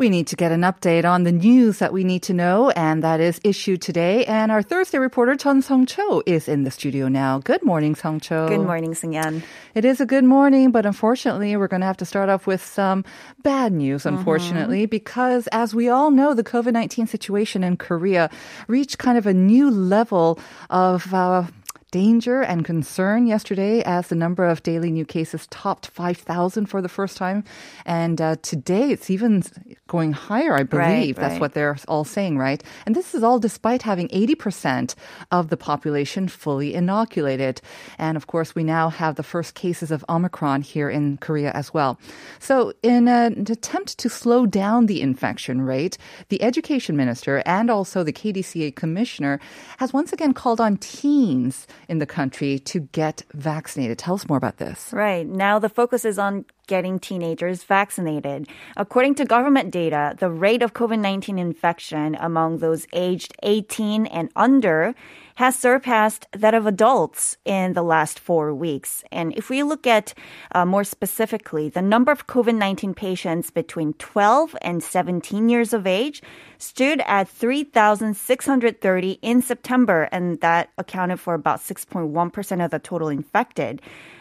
We 0.00 0.08
need 0.08 0.28
to 0.28 0.36
get 0.36 0.50
an 0.50 0.62
update 0.62 1.04
on 1.04 1.24
the 1.24 1.30
news 1.30 1.76
that 1.80 1.92
we 1.92 2.04
need 2.04 2.22
to 2.22 2.32
know, 2.32 2.70
and 2.70 3.04
that 3.04 3.20
is 3.20 3.38
issued 3.44 3.82
today. 3.82 4.24
And 4.24 4.50
our 4.50 4.62
Thursday 4.62 4.96
reporter, 4.96 5.36
Chun 5.36 5.60
Song 5.60 5.84
Cho, 5.84 6.22
is 6.24 6.48
in 6.48 6.64
the 6.64 6.70
studio 6.70 7.06
now. 7.08 7.40
Good 7.40 7.62
morning, 7.62 7.94
Song 7.94 8.18
Cho. 8.18 8.48
Good 8.48 8.62
morning, 8.62 8.94
Sungyan. 8.94 9.42
It 9.74 9.84
is 9.84 10.00
a 10.00 10.06
good 10.06 10.24
morning, 10.24 10.70
but 10.70 10.86
unfortunately, 10.86 11.54
we're 11.54 11.68
going 11.68 11.82
to 11.82 11.86
have 11.86 11.98
to 11.98 12.06
start 12.06 12.30
off 12.30 12.46
with 12.46 12.64
some 12.64 13.04
bad 13.42 13.74
news, 13.74 14.06
unfortunately, 14.06 14.86
because 14.86 15.48
as 15.48 15.74
we 15.74 15.90
all 15.90 16.10
know, 16.10 16.32
the 16.32 16.44
COVID 16.44 16.72
19 16.72 17.06
situation 17.06 17.62
in 17.62 17.76
Korea 17.76 18.30
reached 18.68 18.96
kind 18.96 19.18
of 19.18 19.26
a 19.26 19.34
new 19.34 19.70
level 19.70 20.38
of. 20.70 21.12
Uh, 21.12 21.44
danger 21.90 22.42
and 22.42 22.64
concern 22.64 23.26
yesterday 23.26 23.82
as 23.82 24.08
the 24.08 24.14
number 24.14 24.44
of 24.44 24.62
daily 24.62 24.90
new 24.90 25.04
cases 25.04 25.46
topped 25.50 25.88
5,000 25.88 26.66
for 26.66 26.80
the 26.80 26.88
first 26.88 27.16
time. 27.16 27.44
And 27.84 28.20
uh, 28.20 28.36
today 28.42 28.90
it's 28.90 29.10
even 29.10 29.42
going 29.88 30.12
higher, 30.12 30.54
I 30.54 30.62
believe. 30.62 31.16
Right, 31.16 31.16
That's 31.16 31.32
right. 31.32 31.40
what 31.40 31.54
they're 31.54 31.76
all 31.88 32.04
saying, 32.04 32.38
right? 32.38 32.62
And 32.86 32.94
this 32.94 33.14
is 33.14 33.22
all 33.22 33.38
despite 33.38 33.82
having 33.82 34.08
80% 34.08 34.94
of 35.30 35.48
the 35.48 35.56
population 35.56 36.28
fully 36.28 36.74
inoculated. 36.74 37.60
And 37.98 38.16
of 38.16 38.26
course, 38.26 38.54
we 38.54 38.64
now 38.64 38.88
have 38.88 39.16
the 39.16 39.22
first 39.22 39.54
cases 39.54 39.90
of 39.90 40.04
Omicron 40.08 40.62
here 40.62 40.88
in 40.88 41.16
Korea 41.18 41.50
as 41.52 41.74
well. 41.74 41.98
So, 42.38 42.72
in 42.82 43.08
an 43.08 43.46
attempt 43.50 43.98
to 43.98 44.08
slow 44.08 44.46
down 44.46 44.86
the 44.86 45.00
infection 45.00 45.62
rate, 45.62 45.98
the 46.28 46.42
education 46.42 46.96
minister 46.96 47.42
and 47.46 47.70
also 47.70 48.02
the 48.02 48.12
KDCA 48.12 48.74
commissioner 48.74 49.40
has 49.78 49.92
once 49.92 50.12
again 50.12 50.32
called 50.32 50.60
on 50.60 50.76
teens 50.76 51.66
in 51.90 51.98
the 51.98 52.06
country 52.06 52.60
to 52.60 52.78
get 52.92 53.24
vaccinated. 53.34 53.98
Tell 53.98 54.14
us 54.14 54.28
more 54.28 54.38
about 54.38 54.58
this. 54.58 54.90
Right. 54.92 55.26
Now 55.26 55.58
the 55.58 55.68
focus 55.68 56.04
is 56.04 56.20
on 56.20 56.44
getting 56.68 57.00
teenagers 57.00 57.64
vaccinated. 57.64 58.46
According 58.76 59.16
to 59.16 59.24
government 59.24 59.72
data, 59.72 60.14
the 60.16 60.30
rate 60.30 60.62
of 60.62 60.72
COVID 60.72 61.00
19 61.00 61.36
infection 61.36 62.16
among 62.20 62.58
those 62.58 62.86
aged 62.92 63.34
18 63.42 64.06
and 64.06 64.30
under 64.36 64.94
has 65.40 65.56
surpassed 65.56 66.26
that 66.32 66.52
of 66.52 66.66
adults 66.66 67.38
in 67.46 67.72
the 67.72 67.82
last 67.82 68.20
four 68.20 68.52
weeks. 68.52 69.02
And 69.10 69.32
if 69.38 69.48
we 69.48 69.62
look 69.62 69.86
at 69.86 70.12
uh, 70.54 70.66
more 70.66 70.84
specifically, 70.84 71.70
the 71.70 71.80
number 71.80 72.12
of 72.12 72.26
COVID 72.26 72.54
19 72.56 72.92
patients 72.92 73.50
between 73.50 73.94
12 73.94 74.54
and 74.60 74.82
17 74.82 75.48
years 75.48 75.72
of 75.72 75.86
age 75.86 76.22
stood 76.58 77.00
at 77.06 77.26
3,630 77.26 79.12
in 79.22 79.40
September, 79.40 80.10
and 80.12 80.38
that 80.42 80.68
accounted 80.76 81.18
for 81.18 81.32
about 81.32 81.60
6.1% 81.60 82.62
of 82.62 82.70
the 82.70 82.78
total 82.78 83.08
infected. 83.08 83.80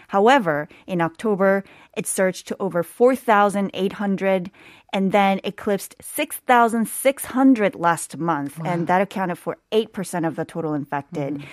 However, 0.10 0.68
in 0.88 1.02
October, 1.02 1.64
it 1.96 2.08
surged 2.08 2.48
to 2.48 2.58
over 2.60 2.82
4,800 2.84 4.52
and 4.92 5.12
then 5.12 5.40
eclipsed 5.44 5.96
6,600 6.02 7.76
last 7.76 8.18
month. 8.18 8.60
And 8.66 8.88
that 8.88 9.02
accounted 9.02 9.38
for 9.38 9.58
8% 9.72 10.28
of 10.28 10.36
the 10.36 10.46
total 10.46 10.74
infected. 10.74 11.44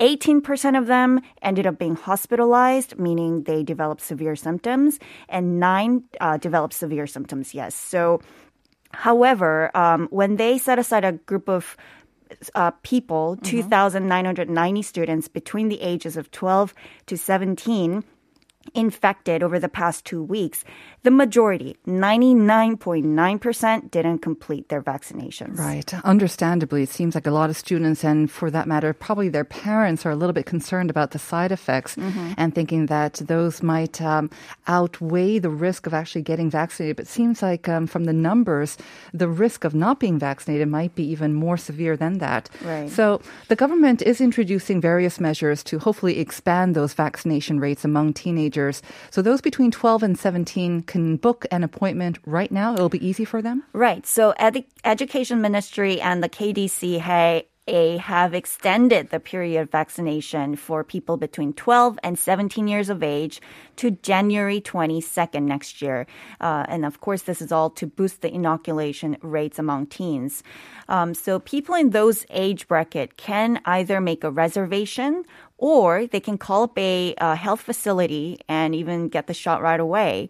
18% 0.00 0.78
of 0.78 0.86
them 0.86 1.20
ended 1.42 1.66
up 1.66 1.78
being 1.78 1.94
hospitalized, 1.94 2.98
meaning 2.98 3.44
they 3.44 3.62
developed 3.62 4.00
severe 4.00 4.34
symptoms, 4.34 4.98
and 5.28 5.60
nine 5.60 6.02
uh, 6.20 6.36
developed 6.36 6.74
severe 6.74 7.06
symptoms, 7.06 7.54
yes. 7.54 7.74
So, 7.74 8.22
however, 8.92 9.70
um, 9.76 10.08
when 10.10 10.36
they 10.36 10.58
set 10.58 10.78
aside 10.78 11.04
a 11.04 11.12
group 11.12 11.48
of 11.48 11.76
uh, 12.54 12.70
people, 12.82 13.36
2,990 13.42 14.82
students 14.82 15.28
between 15.28 15.68
the 15.68 15.80
ages 15.80 16.16
of 16.16 16.30
12 16.30 16.74
to 17.06 17.16
17, 17.16 18.04
infected 18.74 19.42
over 19.42 19.58
the 19.58 19.68
past 19.68 20.04
two 20.04 20.22
weeks, 20.22 20.64
the 21.02 21.10
majority, 21.10 21.78
99.9%, 21.86 23.90
didn't 23.90 24.18
complete 24.18 24.68
their 24.68 24.82
vaccinations. 24.82 25.56
Right. 25.56 25.94
Understandably, 26.04 26.82
it 26.82 26.90
seems 26.90 27.14
like 27.14 27.26
a 27.26 27.30
lot 27.30 27.48
of 27.48 27.56
students, 27.56 28.04
and 28.04 28.30
for 28.30 28.50
that 28.50 28.68
matter, 28.68 28.92
probably 28.92 29.30
their 29.30 29.44
parents, 29.44 30.04
are 30.04 30.10
a 30.10 30.16
little 30.16 30.34
bit 30.34 30.44
concerned 30.44 30.90
about 30.90 31.12
the 31.12 31.18
side 31.18 31.52
effects 31.52 31.96
and 31.96 32.54
thinking 32.54 32.84
that 32.86 33.14
those 33.14 33.62
might 33.62 34.02
um, 34.02 34.28
outweigh 34.66 35.38
the 35.38 35.48
risk 35.48 35.86
of 35.86 35.94
actually 35.94 36.22
getting 36.22 36.50
vaccinated. 36.50 36.96
But 36.96 37.06
it 37.06 37.08
seems 37.08 37.40
like 37.40 37.66
um, 37.66 37.86
from 37.86 38.04
the 38.04 38.12
numbers, 38.12 38.76
the 39.14 39.28
risk 39.28 39.64
of 39.64 39.74
not 39.74 40.00
being 40.00 40.18
vaccinated 40.18 40.68
might 40.68 40.94
be 40.94 41.04
even 41.04 41.32
more 41.32 41.56
severe 41.56 41.96
than 41.96 42.18
that. 42.18 42.50
Right. 42.62 42.90
So 42.90 43.22
the 43.48 43.56
government 43.56 44.02
is 44.02 44.20
introducing 44.20 44.82
various 44.82 45.18
measures 45.18 45.64
to 45.64 45.78
hopefully 45.78 46.18
expand 46.18 46.74
those 46.74 46.92
vaccination 46.92 47.58
rates 47.58 47.86
among 47.86 48.12
teenagers. 48.12 48.49
So 49.10 49.22
those 49.22 49.40
between 49.40 49.70
12 49.70 50.02
and 50.02 50.18
17 50.18 50.82
can 50.82 51.16
book 51.16 51.46
an 51.50 51.64
appointment 51.64 52.18
right 52.26 52.50
now. 52.50 52.74
It'll 52.74 52.88
be 52.88 53.04
easy 53.06 53.24
for 53.24 53.42
them. 53.42 53.64
Right. 53.72 54.06
So, 54.06 54.34
Ed- 54.38 54.64
Education 54.84 55.40
Ministry 55.40 56.00
and 56.00 56.22
the 56.22 56.28
KDC 56.28 56.98
ha- 57.70 57.98
have 57.98 58.34
extended 58.34 59.10
the 59.10 59.20
period 59.20 59.60
of 59.60 59.70
vaccination 59.70 60.56
for 60.56 60.84
people 60.84 61.16
between 61.16 61.52
12 61.52 61.98
and 62.02 62.18
17 62.18 62.68
years 62.68 62.88
of 62.88 63.02
age 63.02 63.40
to 63.76 63.92
January 63.92 64.60
22nd 64.60 65.42
next 65.42 65.80
year. 65.80 66.06
Uh, 66.40 66.64
and 66.68 66.84
of 66.84 67.00
course, 67.00 67.22
this 67.22 67.40
is 67.40 67.52
all 67.52 67.70
to 67.70 67.86
boost 67.86 68.20
the 68.20 68.32
inoculation 68.32 69.16
rates 69.22 69.58
among 69.58 69.86
teens. 69.86 70.42
Um, 70.88 71.14
so 71.14 71.38
people 71.38 71.74
in 71.74 71.90
those 71.90 72.26
age 72.30 72.68
bracket 72.68 73.16
can 73.16 73.60
either 73.64 74.00
make 74.00 74.24
a 74.24 74.30
reservation 74.30 75.24
or 75.58 76.06
they 76.06 76.20
can 76.20 76.38
call 76.38 76.64
up 76.64 76.78
a 76.78 77.14
uh, 77.16 77.34
health 77.36 77.60
facility 77.60 78.38
and 78.48 78.74
even 78.74 79.08
get 79.08 79.26
the 79.26 79.34
shot 79.34 79.62
right 79.62 79.80
away. 79.80 80.28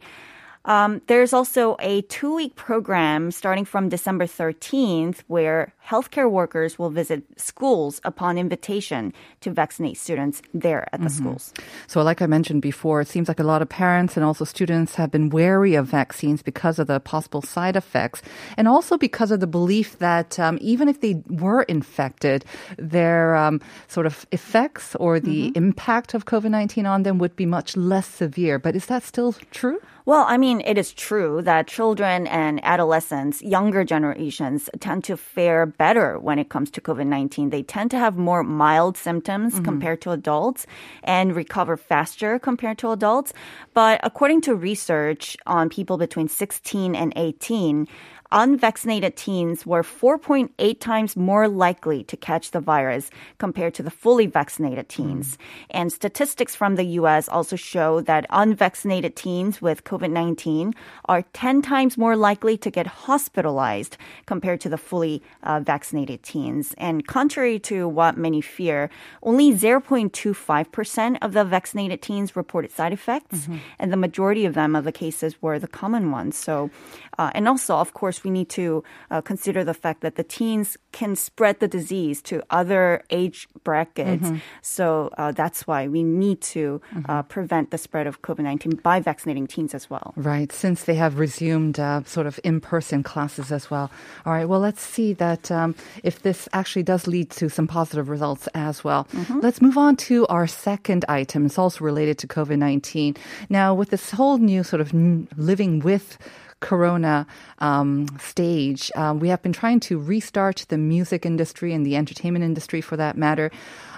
Um, 0.70 1.02
there's 1.08 1.32
also 1.32 1.76
a 1.80 2.02
two 2.02 2.32
week 2.32 2.54
program 2.54 3.32
starting 3.32 3.64
from 3.64 3.88
December 3.88 4.24
13th 4.24 5.24
where 5.26 5.74
healthcare 5.84 6.30
workers 6.30 6.78
will 6.78 6.90
visit 6.90 7.24
schools 7.36 8.00
upon 8.04 8.38
invitation 8.38 9.12
to 9.40 9.50
vaccinate 9.50 9.96
students 9.96 10.42
there 10.54 10.88
at 10.92 11.02
the 11.02 11.10
schools. 11.10 11.52
So, 11.88 12.02
like 12.02 12.22
I 12.22 12.26
mentioned 12.26 12.62
before, 12.62 13.00
it 13.00 13.08
seems 13.08 13.26
like 13.26 13.40
a 13.40 13.48
lot 13.52 13.62
of 13.62 13.68
parents 13.68 14.16
and 14.16 14.24
also 14.24 14.44
students 14.44 14.94
have 14.94 15.10
been 15.10 15.28
wary 15.28 15.74
of 15.74 15.88
vaccines 15.88 16.40
because 16.40 16.78
of 16.78 16.86
the 16.86 17.00
possible 17.00 17.42
side 17.42 17.74
effects, 17.74 18.22
and 18.56 18.68
also 18.68 18.96
because 18.96 19.32
of 19.32 19.40
the 19.40 19.48
belief 19.48 19.98
that 19.98 20.38
um, 20.38 20.56
even 20.60 20.88
if 20.88 21.00
they 21.00 21.20
were 21.28 21.62
infected, 21.62 22.44
their 22.78 23.34
um, 23.34 23.60
sort 23.88 24.06
of 24.06 24.24
effects 24.30 24.94
or 25.00 25.18
the 25.18 25.50
impact 25.56 26.14
of 26.14 26.26
COVID 26.26 26.50
19 26.50 26.86
on 26.86 27.02
them 27.02 27.18
would 27.18 27.34
be 27.34 27.46
much 27.46 27.76
less 27.76 28.06
severe. 28.06 28.60
But 28.60 28.76
is 28.76 28.86
that 28.86 29.02
still 29.02 29.32
true? 29.50 29.80
Well, 30.10 30.26
I 30.26 30.38
mean, 30.38 30.60
it 30.66 30.76
is 30.76 30.92
true 30.92 31.40
that 31.42 31.68
children 31.68 32.26
and 32.26 32.58
adolescents, 32.64 33.42
younger 33.42 33.84
generations, 33.84 34.68
tend 34.80 35.04
to 35.04 35.16
fare 35.16 35.66
better 35.66 36.18
when 36.18 36.40
it 36.40 36.48
comes 36.48 36.68
to 36.72 36.80
COVID 36.80 37.06
19. 37.06 37.50
They 37.50 37.62
tend 37.62 37.92
to 37.92 37.98
have 38.00 38.16
more 38.16 38.42
mild 38.42 38.96
symptoms 38.96 39.54
mm-hmm. 39.54 39.64
compared 39.64 40.00
to 40.00 40.10
adults 40.10 40.66
and 41.04 41.36
recover 41.36 41.76
faster 41.76 42.40
compared 42.40 42.78
to 42.78 42.90
adults. 42.90 43.32
But 43.72 44.00
according 44.02 44.40
to 44.50 44.56
research 44.56 45.36
on 45.46 45.68
people 45.68 45.96
between 45.96 46.26
16 46.26 46.96
and 46.96 47.12
18, 47.14 47.86
unvaccinated 48.32 49.16
teens 49.16 49.66
were 49.66 49.82
4.8 49.82 50.80
times 50.80 51.16
more 51.16 51.48
likely 51.48 52.04
to 52.04 52.16
catch 52.16 52.50
the 52.50 52.60
virus 52.60 53.10
compared 53.38 53.74
to 53.74 53.82
the 53.82 53.90
fully 53.90 54.26
vaccinated 54.26 54.88
teens. 54.88 55.38
And 55.70 55.92
statistics 55.92 56.54
from 56.54 56.76
the 56.76 56.84
US 57.00 57.28
also 57.28 57.56
show 57.56 58.00
that 58.02 58.26
unvaccinated 58.30 59.16
teens 59.16 59.60
with 59.60 59.84
COVID 59.84 60.10
19 60.10 60.74
are 61.06 61.22
10 61.32 61.62
times 61.62 61.98
more 61.98 62.16
likely 62.16 62.56
to 62.58 62.70
get 62.70 62.86
hospitalized 62.86 63.96
compared 64.26 64.60
to 64.60 64.68
the 64.68 64.78
fully 64.78 65.22
uh, 65.42 65.60
vaccinated 65.60 66.22
teens. 66.22 66.74
And 66.78 67.06
contrary 67.06 67.58
to 67.60 67.88
what 67.88 68.16
many 68.16 68.40
fear, 68.40 68.90
only 69.22 69.52
0.25% 69.52 71.18
of 71.22 71.32
the 71.32 71.44
vaccinated 71.44 72.02
teens 72.02 72.36
reported 72.36 72.70
side 72.70 72.92
effects, 72.92 73.48
and 73.78 73.92
the 73.92 73.96
majority 73.96 74.44
of 74.44 74.54
them 74.54 74.76
of 74.76 74.84
the 74.84 74.92
cases 74.92 75.40
were 75.42 75.58
the 75.58 75.68
common 75.68 76.10
ones. 76.10 76.36
So, 76.36 76.70
uh, 77.18 77.30
and 77.34 77.48
also, 77.48 77.74
of 77.76 77.94
course, 77.94 78.19
course, 78.20 78.24
we 78.24 78.30
need 78.30 78.48
to 78.50 78.82
uh, 79.10 79.20
consider 79.20 79.64
the 79.64 79.74
fact 79.74 80.00
that 80.02 80.14
the 80.16 80.24
teens 80.24 80.76
can 80.92 81.16
spread 81.16 81.60
the 81.60 81.68
disease 81.68 82.22
to 82.22 82.42
other 82.50 83.02
age 83.10 83.48
brackets. 83.64 84.24
Mm-hmm. 84.24 84.38
So 84.62 85.10
uh, 85.18 85.32
that's 85.32 85.66
why 85.66 85.88
we 85.88 86.02
need 86.02 86.40
to 86.54 86.80
Mm-hmm. 86.90 87.10
uh, 87.10 87.22
prevent 87.22 87.70
the 87.70 87.78
spread 87.78 88.06
of 88.06 88.20
COVID 88.22 88.42
19 88.42 88.80
by 88.82 89.00
vaccinating 89.00 89.46
teens 89.46 89.74
as 89.74 89.88
well. 89.90 90.12
Right, 90.16 90.52
since 90.52 90.84
they 90.84 90.96
have 90.96 91.18
resumed 91.18 91.78
uh, 91.78 92.02
sort 92.04 92.26
of 92.26 92.40
in 92.42 92.60
person 92.60 93.02
classes 93.02 93.52
as 93.52 93.70
well. 93.70 93.90
All 94.26 94.32
right, 94.32 94.48
well, 94.48 94.60
let's 94.60 94.82
see 94.82 95.14
that 95.14 95.50
um, 95.50 95.74
if 96.02 96.22
this 96.22 96.48
actually 96.52 96.82
does 96.82 97.06
lead 97.06 97.30
to 97.38 97.48
some 97.48 97.66
positive 97.66 98.08
results 98.08 98.48
as 98.54 98.82
well. 98.84 99.06
Let's 99.42 99.60
move 99.62 99.78
on 99.78 99.96
to 100.08 100.26
our 100.28 100.46
second 100.46 101.04
item. 101.08 101.46
It's 101.46 101.58
also 101.58 101.84
related 101.84 102.18
to 102.18 102.26
COVID 102.26 102.58
19. 102.58 103.16
Now, 103.48 103.74
with 103.74 103.90
this 103.90 104.10
whole 104.10 104.38
new 104.38 104.62
sort 104.64 104.80
of 104.80 104.92
living 105.36 105.80
with 105.80 106.18
Corona 106.60 107.26
um, 107.58 108.06
stage, 108.18 108.90
um, 108.94 109.18
we 109.18 109.28
have 109.28 109.42
been 109.42 109.52
trying 109.52 109.80
to 109.80 109.98
restart 109.98 110.66
the 110.68 110.78
music 110.78 111.26
industry 111.26 111.72
and 111.72 111.84
the 111.84 111.96
entertainment 111.96 112.44
industry 112.44 112.80
for 112.80 112.96
that 112.96 113.16
matter. 113.16 113.50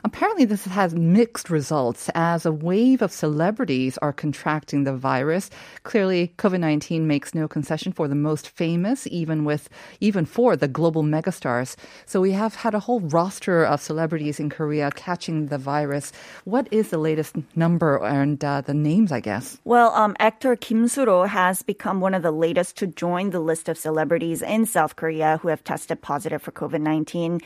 Apparently, 0.05 0.45
this 0.45 0.65
has 0.65 0.95
mixed 0.95 1.49
results 1.49 2.11
as 2.17 2.45
a 2.45 2.51
wave 2.51 3.03
of 3.03 3.13
celebrities 3.13 3.99
are 3.99 4.13
contracting 4.13 4.83
the 4.83 4.97
virus. 4.97 5.49
Clearly, 5.85 6.35
COVID 6.39 6.59
nineteen 6.59 7.07
makes 7.07 7.35
no 7.35 7.47
concession 7.47 7.93
for 7.93 8.09
the 8.09 8.17
most 8.17 8.49
famous, 8.49 9.07
even 9.07 9.45
with 9.45 9.69
even 10.01 10.25
for 10.25 10.57
the 10.57 10.67
global 10.67 11.05
megastars. 11.05 11.77
So 12.05 12.21
we 12.21 12.33
have 12.33 12.57
had 12.57 12.75
a 12.75 12.81
whole 12.81 13.01
roster 13.01 13.65
of 13.65 13.81
celebrities 13.81 14.41
in 14.41 14.51
Korea 14.51 14.91
catching 14.91 15.47
the 15.47 15.59
virus. 15.59 16.13
What 16.45 16.67
is 16.73 16.91
the 16.91 16.99
latest 16.99 17.37
number 17.55 18.03
and 18.05 18.45
uh, 18.45 18.61
the 18.63 18.75
names? 18.75 19.13
I 19.13 19.21
guess. 19.21 19.61
Well, 19.65 19.93
um, 19.95 20.17
actor 20.19 20.57
Kim 20.57 20.89
Soo-ro 20.89 21.25
has 21.25 21.63
become 21.63 22.01
one 22.01 22.15
of 22.15 22.23
the 22.23 22.33
latest 22.33 22.77
to 22.79 22.89
join 22.89 23.31
the 23.31 23.41
list 23.41 23.69
of 23.69 23.79
celebrities 23.79 24.43
in 24.43 24.67
South 24.67 24.97
Korea 24.97 25.39
who 25.43 25.49
have 25.49 25.63
tested 25.63 26.03
positive 26.03 26.43
for 26.43 26.51
COVID-19. 26.51 27.41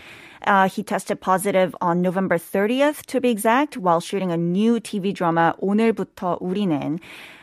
Uh, 0.44 0.68
he 0.68 0.82
tested 0.82 1.20
positive 1.20 1.74
on 1.80 2.02
November 2.02 2.38
30th, 2.38 3.06
to 3.06 3.20
be 3.20 3.30
exact, 3.30 3.76
while 3.76 4.00
shooting 4.00 4.30
a 4.30 4.36
new 4.36 4.80
TV 4.80 5.14
drama, 5.14 5.54
오늘부터 5.62 6.40
우리는. 6.40 6.98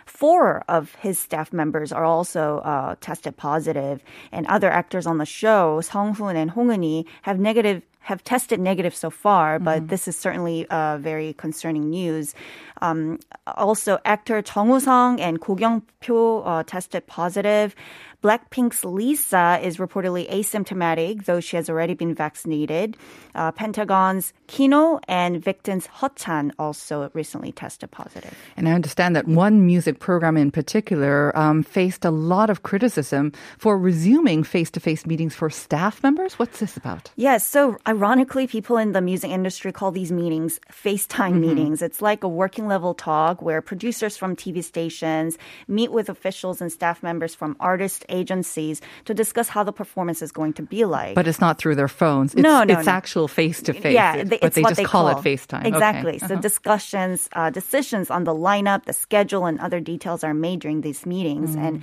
Four 0.06 0.64
of 0.68 0.96
his 0.96 1.18
staff 1.18 1.52
members 1.52 1.92
are 1.92 2.06
also 2.06 2.60
uh, 2.60 2.96
tested 3.02 3.36
positive, 3.36 4.04
and 4.32 4.46
other 4.48 4.70
actors 4.70 5.08
on 5.08 5.18
the 5.18 5.26
show, 5.26 5.82
Sung 5.82 6.14
Hoon 6.16 6.36
and 6.36 6.52
Honguni, 6.52 7.06
have 7.24 7.40
negative 7.40 7.82
have 8.04 8.24
tested 8.24 8.60
negative 8.60 8.94
so 8.94 9.10
far, 9.10 9.60
but 9.60 9.80
mm-hmm. 9.80 9.88
this 9.88 10.08
is 10.08 10.18
certainly 10.18 10.68
uh, 10.68 10.98
very 10.98 11.34
concerning 11.34 11.90
news. 11.90 12.36
Um, 12.82 13.18
also, 13.48 13.98
actor 14.04 14.44
Jung 14.44 14.68
Woo-sung 14.68 15.22
and 15.22 15.40
Ko 15.40 15.56
Kyung-pyo 15.56 16.42
uh, 16.42 16.64
tested 16.64 17.08
positive. 17.08 17.76
Blackpink's 18.24 18.86
Lisa 18.86 19.60
is 19.62 19.78
reportedly 19.78 20.32
asymptomatic, 20.32 21.26
though 21.26 21.42
she 21.42 21.58
has 21.58 21.70
already 21.70 21.94
been 21.94 22.16
vaccinated. 22.16 22.96
Uh, 23.36 23.52
Pentagon's 23.52 24.32
Kino 24.48 25.02
and 25.10 25.44
Victon's 25.44 25.88
Heochan 25.88 26.52
also 26.58 27.12
recently 27.14 27.52
tested 27.52 27.92
positive. 27.92 28.34
And 28.56 28.70
I 28.70 28.72
understand 28.72 29.18
that 29.18 29.28
one 29.28 29.66
music 29.66 30.00
program 30.00 30.38
in 30.38 30.52
particular 30.52 31.38
um, 31.38 31.64
faced 31.64 32.06
a 32.06 32.12
lot 32.12 32.50
of 32.50 32.64
criticism 32.64 33.34
for 33.58 33.78
resuming 33.78 34.44
face-to-face 34.46 35.06
meetings 35.06 35.36
for 35.36 35.50
staff 35.50 36.02
members. 36.02 36.40
What's 36.40 36.60
this 36.60 36.78
about? 36.78 37.12
Yes, 37.18 37.46
so 37.46 37.78
ironically, 37.86 38.48
people 38.48 38.78
in 38.78 38.94
the 38.94 39.02
music 39.02 39.32
industry 39.32 39.74
call 39.74 39.92
these 39.92 40.14
meetings 40.14 40.62
FaceTime 40.72 41.42
meetings. 41.42 41.82
It's 41.82 42.02
like 42.02 42.24
a 42.24 42.30
working 42.30 42.68
level 42.68 42.94
talk 42.94 43.42
where 43.42 43.62
producers 43.62 44.16
from 44.16 44.38
TV 44.38 44.64
stations 44.64 45.38
meet 45.68 45.92
with 45.92 46.08
officials 46.08 46.62
and 46.62 46.72
staff 46.72 47.04
members 47.04 47.36
from 47.36 47.58
artist 47.60 48.06
agencies 48.14 48.80
to 49.08 49.14
discuss 49.14 49.48
how 49.56 49.64
the 49.64 49.74
performance 49.74 50.22
is 50.22 50.32
going 50.32 50.54
to 50.54 50.64
be 50.64 50.86
like. 50.86 51.16
But 51.16 51.28
it's 51.28 51.42
not 51.42 51.58
through 51.60 51.76
their 51.82 51.88
phones. 52.02 52.34
It's, 52.34 52.42
No, 52.44 52.64
no, 52.64 52.74
it's 52.78 52.86
no. 52.88 52.92
actual 53.02 53.28
face-to-face. 53.28 53.94
Yeah, 53.94 54.14
It- 54.16 54.30
th- 54.30 54.42
but 54.42 54.48
it's 54.48 54.56
they 54.56 54.62
what 54.62 54.70
just 54.70 54.78
they 54.82 54.86
call, 54.94 55.10
call 55.10 55.20
it 55.20 55.24
FaceTime. 55.28 55.60
Okay. 55.66 55.70
Exactly. 55.74 56.16
So 56.20 56.26
Uh-huh. 56.26 56.42
discussions, 56.50 57.18
uh, 57.34 57.50
decisions 57.50 58.08
on 58.16 58.22
the 58.30 58.36
lineup, 58.50 58.86
the 58.86 58.94
schedule, 59.06 59.46
and 59.50 59.60
other 59.60 59.80
details 59.80 60.24
are 60.24 60.34
made 60.48 60.60
during 60.64 60.82
these 60.82 61.02
meetings. 61.06 61.56
Mm. 61.56 61.66
And 61.68 61.76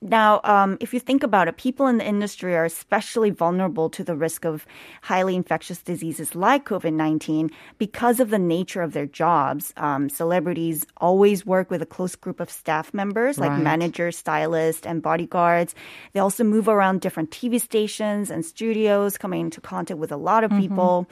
now, 0.00 0.40
um, 0.44 0.76
if 0.80 0.94
you 0.94 1.00
think 1.00 1.22
about 1.22 1.48
it, 1.48 1.56
people 1.56 1.86
in 1.86 1.98
the 1.98 2.06
industry 2.06 2.54
are 2.56 2.64
especially 2.64 3.30
vulnerable 3.30 3.90
to 3.90 4.04
the 4.04 4.14
risk 4.16 4.44
of 4.44 4.66
highly 5.02 5.34
infectious 5.36 5.78
diseases 5.82 6.34
like 6.34 6.64
COVID 6.66 6.92
19 6.92 7.50
because 7.78 8.20
of 8.20 8.30
the 8.30 8.38
nature 8.38 8.82
of 8.82 8.92
their 8.92 9.06
jobs. 9.06 9.72
Um, 9.76 10.08
celebrities 10.08 10.86
always 10.98 11.44
work 11.46 11.70
with 11.70 11.82
a 11.82 11.86
close 11.86 12.14
group 12.16 12.40
of 12.40 12.50
staff 12.50 12.92
members, 12.94 13.38
like 13.38 13.50
Right. 13.50 13.60
managers, 13.62 14.16
stylists, 14.16 14.86
and 14.86 15.02
bodyguards. 15.02 15.74
They 16.12 16.20
also 16.20 16.44
move 16.44 16.68
around 16.68 17.00
different 17.00 17.30
TV 17.30 17.58
stations 17.60 18.30
and 18.30 18.44
studios, 18.44 19.18
coming 19.18 19.40
into 19.40 19.60
contact 19.60 19.98
with 19.98 20.12
a 20.12 20.16
lot 20.16 20.44
of 20.44 20.50
people. 20.52 21.06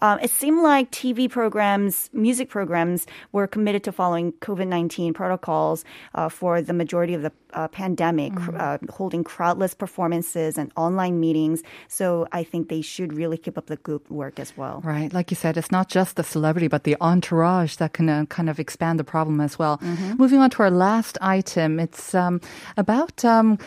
Um, 0.00 0.18
it 0.20 0.30
seemed 0.30 0.62
like 0.62 0.90
TV 0.90 1.30
programs, 1.30 2.10
music 2.12 2.48
programs, 2.48 3.06
were 3.32 3.46
committed 3.46 3.84
to 3.84 3.92
following 3.92 4.32
COVID 4.32 4.66
19 4.68 5.14
protocols 5.14 5.84
uh, 6.14 6.28
for 6.28 6.62
the 6.62 6.72
majority 6.72 7.14
of 7.14 7.22
the 7.22 7.32
uh, 7.52 7.68
pandemic, 7.68 8.32
uh, 8.58 8.78
holding 8.90 9.22
crowdless 9.22 9.78
performances 9.78 10.58
and 10.58 10.72
online 10.76 11.20
meetings. 11.20 11.62
So 11.88 12.26
I 12.32 12.42
think 12.42 12.68
they 12.68 12.82
should 12.82 13.12
really 13.12 13.38
keep 13.38 13.56
up 13.56 13.66
the 13.66 13.76
good 13.76 14.02
work 14.10 14.40
as 14.40 14.56
well. 14.56 14.80
Right. 14.84 15.12
Like 15.12 15.30
you 15.30 15.36
said, 15.36 15.56
it's 15.56 15.70
not 15.70 15.88
just 15.88 16.16
the 16.16 16.24
celebrity, 16.24 16.66
but 16.68 16.84
the 16.84 16.96
entourage 17.00 17.76
that 17.76 17.92
can 17.92 18.08
uh, 18.08 18.24
kind 18.26 18.50
of 18.50 18.58
expand 18.58 18.98
the 18.98 19.04
problem 19.04 19.40
as 19.40 19.58
well. 19.58 19.80
Moving 20.18 20.40
on 20.40 20.50
to 20.50 20.62
our 20.62 20.70
last 20.70 21.16
item, 21.20 21.78
it's 21.78 22.14
um, 22.14 22.40
about. 22.76 23.24
Um, 23.24 23.58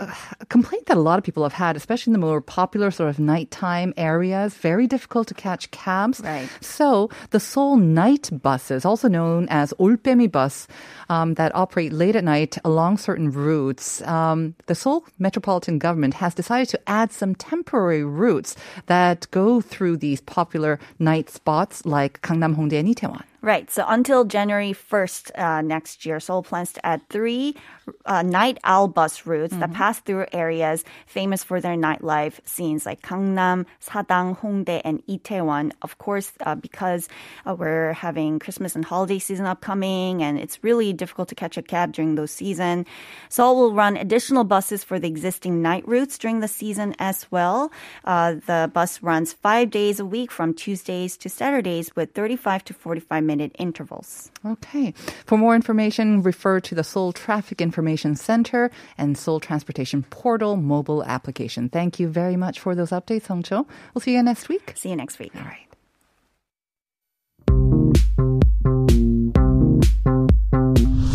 a 0.00 0.46
complaint 0.48 0.86
that 0.86 0.96
a 0.96 1.00
lot 1.00 1.18
of 1.18 1.24
people 1.24 1.42
have 1.42 1.52
had, 1.52 1.76
especially 1.76 2.10
in 2.10 2.14
the 2.14 2.26
more 2.26 2.40
popular 2.40 2.90
sort 2.90 3.10
of 3.10 3.18
nighttime 3.18 3.94
areas, 3.96 4.54
very 4.54 4.86
difficult 4.86 5.28
to 5.28 5.34
catch 5.34 5.70
cabs. 5.70 6.20
Right. 6.20 6.48
So 6.60 7.10
the 7.30 7.40
Seoul 7.40 7.76
night 7.76 8.30
buses, 8.42 8.84
also 8.84 9.08
known 9.08 9.46
as 9.50 9.72
Ulpemi 9.78 10.30
bus, 10.30 10.66
um, 11.08 11.34
that 11.34 11.54
operate 11.54 11.92
late 11.92 12.16
at 12.16 12.24
night 12.24 12.58
along 12.64 12.98
certain 12.98 13.30
routes, 13.30 14.02
um, 14.02 14.54
the 14.66 14.74
Seoul 14.74 15.04
metropolitan 15.18 15.78
government 15.78 16.14
has 16.14 16.34
decided 16.34 16.68
to 16.70 16.80
add 16.88 17.12
some 17.12 17.34
temporary 17.34 18.04
routes 18.04 18.56
that 18.86 19.30
go 19.30 19.60
through 19.60 19.98
these 19.98 20.20
popular 20.20 20.80
night 20.98 21.30
spots 21.30 21.86
like 21.86 22.20
Gangnam, 22.22 22.56
Hongdae, 22.56 22.80
and 22.80 22.94
Itaewon. 22.94 23.22
Right. 23.44 23.70
So 23.70 23.84
until 23.86 24.24
January 24.24 24.72
1st 24.72 25.38
uh, 25.38 25.60
next 25.60 26.06
year, 26.06 26.18
Seoul 26.18 26.42
plans 26.42 26.72
to 26.72 26.86
add 26.86 27.06
three 27.10 27.54
uh, 28.06 28.22
night 28.22 28.56
owl 28.64 28.88
bus 28.88 29.26
routes 29.26 29.54
that 29.56 29.74
pass 29.74 30.00
through 30.00 30.24
areas 30.32 30.82
famous 31.04 31.44
for 31.44 31.60
their 31.60 31.76
nightlife 31.76 32.40
scenes 32.46 32.86
like 32.86 33.02
Gangnam, 33.02 33.66
Sadang, 33.84 34.38
Hongdae, 34.38 34.80
and 34.82 35.06
Itaewon. 35.06 35.72
Of 35.82 35.98
course, 35.98 36.32
uh, 36.40 36.54
because 36.54 37.10
uh, 37.44 37.54
we're 37.54 37.92
having 37.92 38.38
Christmas 38.38 38.74
and 38.74 38.82
holiday 38.82 39.18
season 39.18 39.44
upcoming, 39.44 40.22
and 40.22 40.38
it's 40.38 40.64
really 40.64 40.94
difficult 40.94 41.28
to 41.28 41.34
catch 41.34 41.58
a 41.58 41.62
cab 41.62 41.92
during 41.92 42.14
those 42.14 42.30
season. 42.30 42.86
Seoul 43.28 43.56
will 43.56 43.74
run 43.74 43.98
additional 43.98 44.44
buses 44.44 44.82
for 44.82 44.98
the 44.98 45.08
existing 45.08 45.60
night 45.60 45.86
routes 45.86 46.16
during 46.16 46.40
the 46.40 46.48
season 46.48 46.94
as 46.98 47.30
well. 47.30 47.70
Uh, 48.06 48.36
the 48.46 48.70
bus 48.72 49.02
runs 49.02 49.34
five 49.34 49.68
days 49.68 50.00
a 50.00 50.06
week 50.06 50.30
from 50.30 50.54
Tuesdays 50.54 51.18
to 51.18 51.28
Saturdays 51.28 51.94
with 51.94 52.12
35 52.14 52.64
to 52.64 52.72
45 52.72 53.33
minute 53.34 53.54
intervals. 53.58 54.30
Okay. 54.46 54.92
For 55.26 55.36
more 55.36 55.54
information, 55.54 56.22
refer 56.22 56.60
to 56.60 56.74
the 56.74 56.84
Seoul 56.84 57.12
Traffic 57.12 57.60
Information 57.60 58.14
Center 58.14 58.70
and 58.96 59.18
Seoul 59.18 59.40
Transportation 59.40 60.04
Portal 60.10 60.56
mobile 60.56 61.02
application. 61.04 61.68
Thank 61.68 61.98
you 61.98 62.08
very 62.08 62.36
much 62.36 62.60
for 62.60 62.74
those 62.74 62.90
updates, 62.90 63.26
Hong 63.26 63.42
Cho. 63.42 63.66
We'll 63.92 64.02
see 64.02 64.14
you 64.14 64.22
next 64.22 64.48
week. 64.48 64.72
See 64.76 64.90
you 64.90 64.96
next 64.96 65.18
week. 65.18 65.32
All 65.34 65.42
right. 65.42 65.60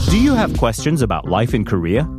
Do 0.09 0.17
you 0.17 0.33
have 0.35 0.57
questions 0.57 1.01
about 1.01 1.27
life 1.27 1.53
in 1.53 1.63
Korea? 1.63 2.18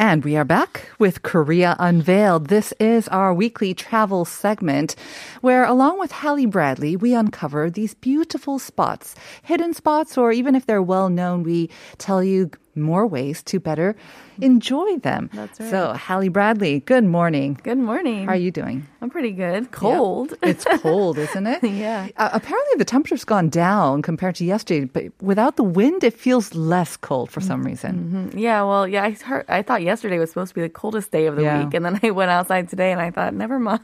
And 0.00 0.24
we 0.24 0.34
are 0.38 0.46
back 0.46 0.88
with 0.98 1.20
Korea 1.22 1.76
Unveiled. 1.78 2.46
This 2.46 2.72
is 2.80 3.06
our 3.08 3.34
weekly 3.34 3.74
travel 3.74 4.24
segment 4.24 4.96
where, 5.42 5.62
along 5.62 5.98
with 5.98 6.10
Hallie 6.10 6.46
Bradley, 6.46 6.96
we 6.96 7.12
uncover 7.12 7.68
these 7.68 7.92
beautiful 7.92 8.58
spots, 8.58 9.14
hidden 9.42 9.74
spots, 9.74 10.16
or 10.16 10.32
even 10.32 10.54
if 10.54 10.64
they're 10.64 10.80
well 10.80 11.10
known, 11.10 11.42
we 11.42 11.68
tell 11.98 12.24
you 12.24 12.50
more 12.76 13.06
ways 13.06 13.42
to 13.44 13.60
better 13.60 13.96
enjoy 14.40 14.96
them. 14.98 15.28
That's 15.34 15.60
right. 15.60 15.70
So, 15.70 15.92
Hallie 15.92 16.28
Bradley, 16.30 16.80
good 16.80 17.04
morning. 17.04 17.58
Good 17.62 17.76
morning. 17.78 18.24
How 18.26 18.32
are 18.32 18.36
you 18.36 18.50
doing? 18.50 18.86
I'm 19.02 19.10
pretty 19.10 19.32
good. 19.32 19.70
Cold. 19.70 20.30
Yeah. 20.42 20.48
It's 20.50 20.64
cold, 20.82 21.18
isn't 21.18 21.46
it? 21.46 21.62
Yeah. 21.80 22.08
Uh, 22.16 22.30
apparently, 22.32 22.74
the 22.78 22.84
temperature's 22.84 23.24
gone 23.24 23.48
down 23.48 24.02
compared 24.02 24.34
to 24.36 24.44
yesterday, 24.44 24.84
but 24.86 25.04
without 25.22 25.56
the 25.56 25.62
wind, 25.62 26.04
it 26.04 26.14
feels 26.14 26.54
less 26.54 26.96
cold 26.96 27.30
for 27.30 27.40
some 27.40 27.62
reason. 27.64 28.30
Yeah, 28.34 28.62
well, 28.62 28.86
yeah, 28.88 29.04
I 29.04 29.10
heard. 29.12 29.44
I 29.48 29.62
thought 29.62 29.82
yesterday 29.82 30.18
was 30.18 30.30
supposed 30.30 30.50
to 30.50 30.54
be 30.54 30.62
the 30.62 30.68
coldest 30.68 31.10
day 31.10 31.26
of 31.26 31.36
the 31.36 31.42
Yeah. 31.42 31.64
week, 31.64 31.74
and 31.74 31.84
then 31.84 32.00
I 32.02 32.10
went 32.10 32.30
outside 32.30 32.68
today, 32.68 32.92
and 32.92 33.00
I 33.00 33.10
thought, 33.10 33.34
never 33.34 33.58
mind. 33.58 33.80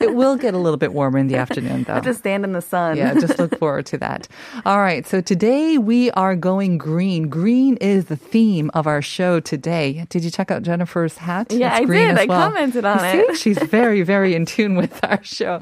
It 0.00 0.14
will 0.14 0.36
get 0.36 0.54
a 0.54 0.58
little 0.58 0.76
bit 0.78 0.92
warmer 0.92 1.18
in 1.18 1.26
the 1.28 1.36
afternoon, 1.36 1.84
though. 1.84 2.00
Just 2.00 2.20
stand 2.20 2.44
in 2.44 2.52
the 2.52 2.62
sun. 2.62 2.96
yeah, 2.96 3.14
just 3.14 3.38
look 3.38 3.56
forward 3.58 3.86
to 3.86 3.98
that. 3.98 4.28
All 4.64 4.78
right, 4.78 5.06
so 5.06 5.20
today 5.20 5.78
we 5.78 6.10
are 6.12 6.34
going 6.36 6.78
green. 6.78 7.28
Green 7.28 7.76
is 7.78 7.89
the 7.98 8.16
theme 8.16 8.70
of 8.74 8.86
our 8.86 9.02
show 9.02 9.40
today. 9.40 10.06
Did 10.08 10.24
you 10.24 10.30
check 10.30 10.50
out 10.50 10.62
Jennifer's 10.62 11.18
hat? 11.18 11.52
Yeah, 11.52 11.76
It's 11.78 11.90
I 11.90 11.92
did. 11.92 12.18
I 12.18 12.26
commented 12.26 12.84
on 12.84 12.98
You 13.16 13.22
it. 13.30 13.36
See? 13.36 13.54
She's 13.54 13.58
very, 13.58 14.02
very 14.02 14.34
in 14.34 14.46
tune 14.46 14.76
with 14.76 14.98
our 15.04 15.22
show. 15.24 15.60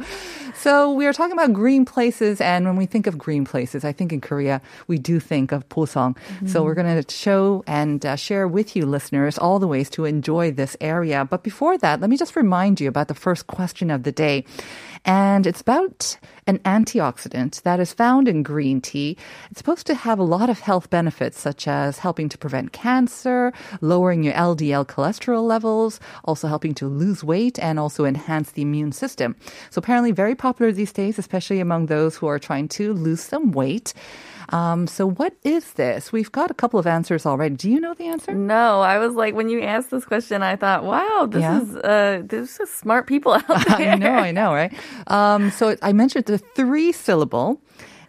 So 0.59 0.91
we 0.91 1.07
are 1.07 1.13
talking 1.13 1.35
about 1.35 1.53
green 1.53 1.85
places, 1.85 2.41
and 2.41 2.67
when 2.67 2.75
we 2.75 2.85
think 2.85 3.07
of 3.07 3.17
green 3.17 3.45
places, 3.45 3.85
I 3.85 3.93
think 3.93 4.13
in 4.13 4.21
Korea 4.21 4.61
we 4.89 4.99
do 4.99 5.21
think 5.21 5.53
of 5.53 5.69
Bosung. 5.69 6.17
So 6.49 6.65
we're 6.65 6.75
going 6.75 7.01
to 7.01 7.15
show 7.15 7.63
and 7.69 8.05
uh, 8.05 8.17
share 8.17 8.49
with 8.49 8.75
you, 8.75 8.85
listeners, 8.85 9.39
all 9.39 9.61
the 9.61 9.69
ways 9.69 9.89
to 9.91 10.05
enjoy 10.05 10.51
this 10.51 10.77
area. 10.81 11.25
But 11.25 11.45
before 11.45 11.79
that, 11.79 12.01
let 12.01 12.11
me 12.11 12.17
just 12.17 12.35
remind 12.35 12.81
you 12.81 12.89
about 12.89 13.07
the 13.07 13.15
first 13.15 13.47
question 13.47 13.89
of 13.89 14.03
the 14.03 14.11
day, 14.11 14.45
and 15.05 15.47
it's 15.47 15.61
about 15.61 16.19
an 16.49 16.59
antioxidant 16.61 17.63
that 17.63 17.79
is 17.79 17.93
found 17.93 18.27
in 18.27 18.43
green 18.43 18.81
tea. 18.81 19.17
It's 19.53 19.61
supposed 19.61 19.87
to 19.87 19.95
have 19.95 20.19
a 20.19 20.25
lot 20.25 20.51
of 20.51 20.59
health 20.59 20.91
benefits, 20.91 21.39
such 21.39 21.69
as 21.69 21.99
helping 21.99 22.29
to 22.31 22.39
prevent 22.39 22.73
cancer, 22.73 23.53
lowering 23.81 24.25
your 24.25 24.35
LDL 24.35 24.87
cholesterol 24.87 25.47
levels, 25.47 26.01
also 26.25 26.49
helping 26.49 26.75
to 26.75 26.89
lose 26.89 27.23
weight, 27.23 27.61
and 27.61 27.79
also 27.79 28.05
enhance 28.05 28.51
the 28.53 28.63
immune 28.63 28.91
system. 28.91 29.37
So 29.71 29.79
apparently 29.79 30.11
very 30.11 30.35
popular 30.35 30.48
these 30.57 30.93
days, 30.93 31.19
especially 31.19 31.61
among 31.61 31.87
those 31.87 32.17
who 32.17 32.27
are 32.27 32.39
trying 32.39 32.69
to 32.69 32.93
lose 32.95 33.21
some 33.21 33.53
weight. 33.53 33.93
Um, 34.51 34.87
so 34.87 35.07
what 35.11 35.35
is 35.45 35.75
this? 35.75 36.11
We've 36.11 36.33
got 36.33 36.51
a 36.51 36.55
couple 36.55 36.81
of 36.81 36.87
answers 36.87 37.27
already. 37.27 37.55
Do 37.57 37.71
you 37.71 37.81
know 37.81 37.93
the 37.95 38.07
answer? 38.07 38.33
No, 38.35 38.81
I 38.81 38.99
was 38.99 39.15
like, 39.15 39.35
when 39.35 39.51
you 39.51 39.61
asked 39.61 39.91
this 39.91 40.07
question, 40.07 40.43
I 40.43 40.57
thought, 40.57 40.85
wow, 40.85 41.27
this 41.31 41.43
Yeah. 41.43 41.61
is 41.61 41.77
uh, 41.77 42.23
this 42.25 42.59
is 42.61 42.71
smart 42.71 43.07
people 43.07 43.33
out 43.35 43.47
there. 43.47 43.93
I 43.93 43.95
know, 43.97 44.15
I 44.15 44.33
know, 44.33 44.55
right? 44.55 44.73
Um, 45.07 45.51
so 45.51 45.77
I 45.83 45.93
mentioned 45.93 46.25
the 46.25 46.39
three 46.39 46.93
syllable, 46.93 47.61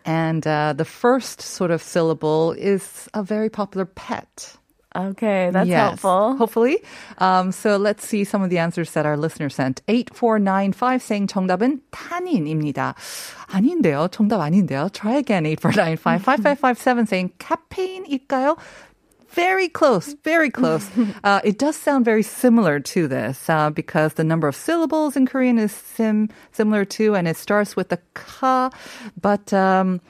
and 0.06 0.48
uh, 0.48 0.74
the 0.74 0.86
first 0.86 1.42
sort 1.42 1.72
of 1.72 1.82
syllable 1.84 2.54
is 2.54 3.10
a 3.14 3.22
very 3.22 3.50
popular 3.50 3.86
pet. 3.86 4.56
Okay, 4.97 5.51
that's 5.53 5.69
Yes, 5.69 6.01
helpful. 6.01 6.37
Hopefully. 6.37 6.79
Um, 7.19 7.51
so 7.51 7.77
let's 7.77 8.07
see 8.07 8.23
some 8.23 8.43
of 8.43 8.51
the 8.51 8.59
answers 8.59 8.93
that 8.93 9.05
our 9.05 9.17
listener 9.17 9.51
sent. 9.51 9.83
8495 9.89 11.03
saying 11.03 11.27
정답은 11.27 11.81
탄닌입니다. 11.91 12.95
아닌데요. 13.49 14.09
정답 14.13 14.39
아닌데요. 14.41 14.93
Try 14.93 15.17
again. 15.17 15.47
8495. 15.47 16.23
5557 16.23 17.07
saying 17.07 17.33
카페인일까요? 17.41 18.57
Very 19.31 19.69
close, 19.69 20.15
very 20.23 20.49
close. 20.49 20.89
uh, 21.25 21.41
it 21.43 21.59
does 21.59 21.75
sound 21.75 22.05
very 22.05 22.23
similar 22.23 22.79
to 22.79 23.09
this 23.09 23.51
uh, 23.51 23.71
because 23.71 24.15
the 24.15 24.23
number 24.23 24.47
of 24.47 24.55
syllables 24.55 25.17
in 25.17 25.27
Korean 25.27 25.59
is 25.59 25.73
sim- 25.73 26.29
similar 26.53 26.85
too, 26.85 27.17
and 27.17 27.27
it 27.27 27.37
starts 27.37 27.75
with 27.75 27.89
the 27.89 27.99
ka. 28.15 28.71
But 29.21 29.53
um, 29.53 30.01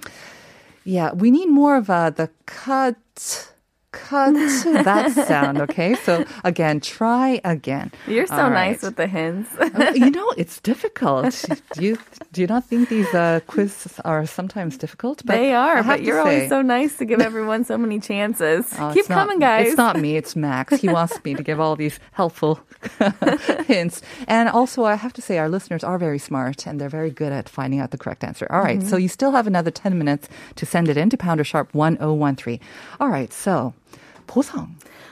yeah, 0.84 1.12
we 1.14 1.30
need 1.30 1.48
more 1.48 1.76
of 1.76 1.88
uh, 1.88 2.10
the 2.10 2.28
cut. 2.44 3.48
Cut 3.91 4.33
that 4.83 5.11
sound, 5.27 5.59
okay? 5.65 5.95
So 5.95 6.23
again, 6.43 6.79
try 6.79 7.41
again. 7.43 7.91
You're 8.07 8.27
so 8.27 8.35
All 8.43 8.49
nice 8.51 8.83
right. 8.83 8.83
with 8.83 8.95
the 8.97 9.07
hints. 9.07 9.49
Uh, 9.57 9.93
you 9.95 10.11
know, 10.11 10.31
it's 10.37 10.59
difficult. 10.59 11.43
Do 11.73 11.83
you 11.83 11.97
do 12.31 12.41
you 12.41 12.47
not 12.47 12.65
think 12.65 12.89
these 12.89 13.11
uh, 13.15 13.39
quizzes 13.47 13.99
are 14.05 14.27
sometimes 14.27 14.77
difficult? 14.77 15.23
But 15.25 15.37
they 15.37 15.53
are, 15.53 15.81
but 15.83 16.03
you're 16.03 16.17
say- 16.23 16.35
always 16.35 16.49
so 16.49 16.61
nice 16.61 16.97
to 16.97 17.05
give 17.05 17.19
everyone 17.29 17.63
so 17.63 17.77
many 17.79 17.99
chances. 17.99 18.67
Oh, 18.77 18.89
Keep 18.93 18.99
it's 19.01 19.09
not- 19.09 19.15
coming, 19.17 19.39
guys. 19.39 19.67
It's 19.69 19.77
not 19.77 19.99
me, 19.99 20.15
it's 20.17 20.35
Max. 20.35 20.79
He 20.79 20.87
wants 20.89 21.23
me 21.23 21.33
to 21.33 21.41
give 21.41 21.59
all 21.59 21.75
these 21.75 21.99
helpful 22.11 22.59
hints. 23.65 24.01
And 24.27 24.49
also, 24.49 24.83
I 24.85 24.95
have 24.95 25.13
to 25.13 25.21
say, 25.21 25.37
our 25.39 25.49
listeners 25.49 25.83
are 25.83 25.97
very 25.97 26.19
smart 26.19 26.67
and 26.67 26.79
they're 26.79 26.89
very 26.89 27.09
good 27.11 27.31
at 27.31 27.49
finding 27.49 27.79
out 27.79 27.89
the 27.91 27.97
correct 27.97 28.23
answer. 28.23 28.47
All 28.51 28.61
right, 28.61 28.79
Mm-hmm. 28.79 28.87
so 28.87 28.97
you 28.97 29.07
still 29.07 29.31
have 29.31 29.47
another 29.47 29.71
10 29.71 29.97
minutes 29.97 30.29
to 30.55 30.65
send 30.65 30.89
it 30.89 30.95
in 30.97 31.09
to 31.09 31.17
Pounder 31.17 31.43
Sharp 31.43 31.73
1013. 31.73 32.59
All 32.99 33.09
right, 33.09 33.33
so 33.33 33.73
보상. 34.29 34.69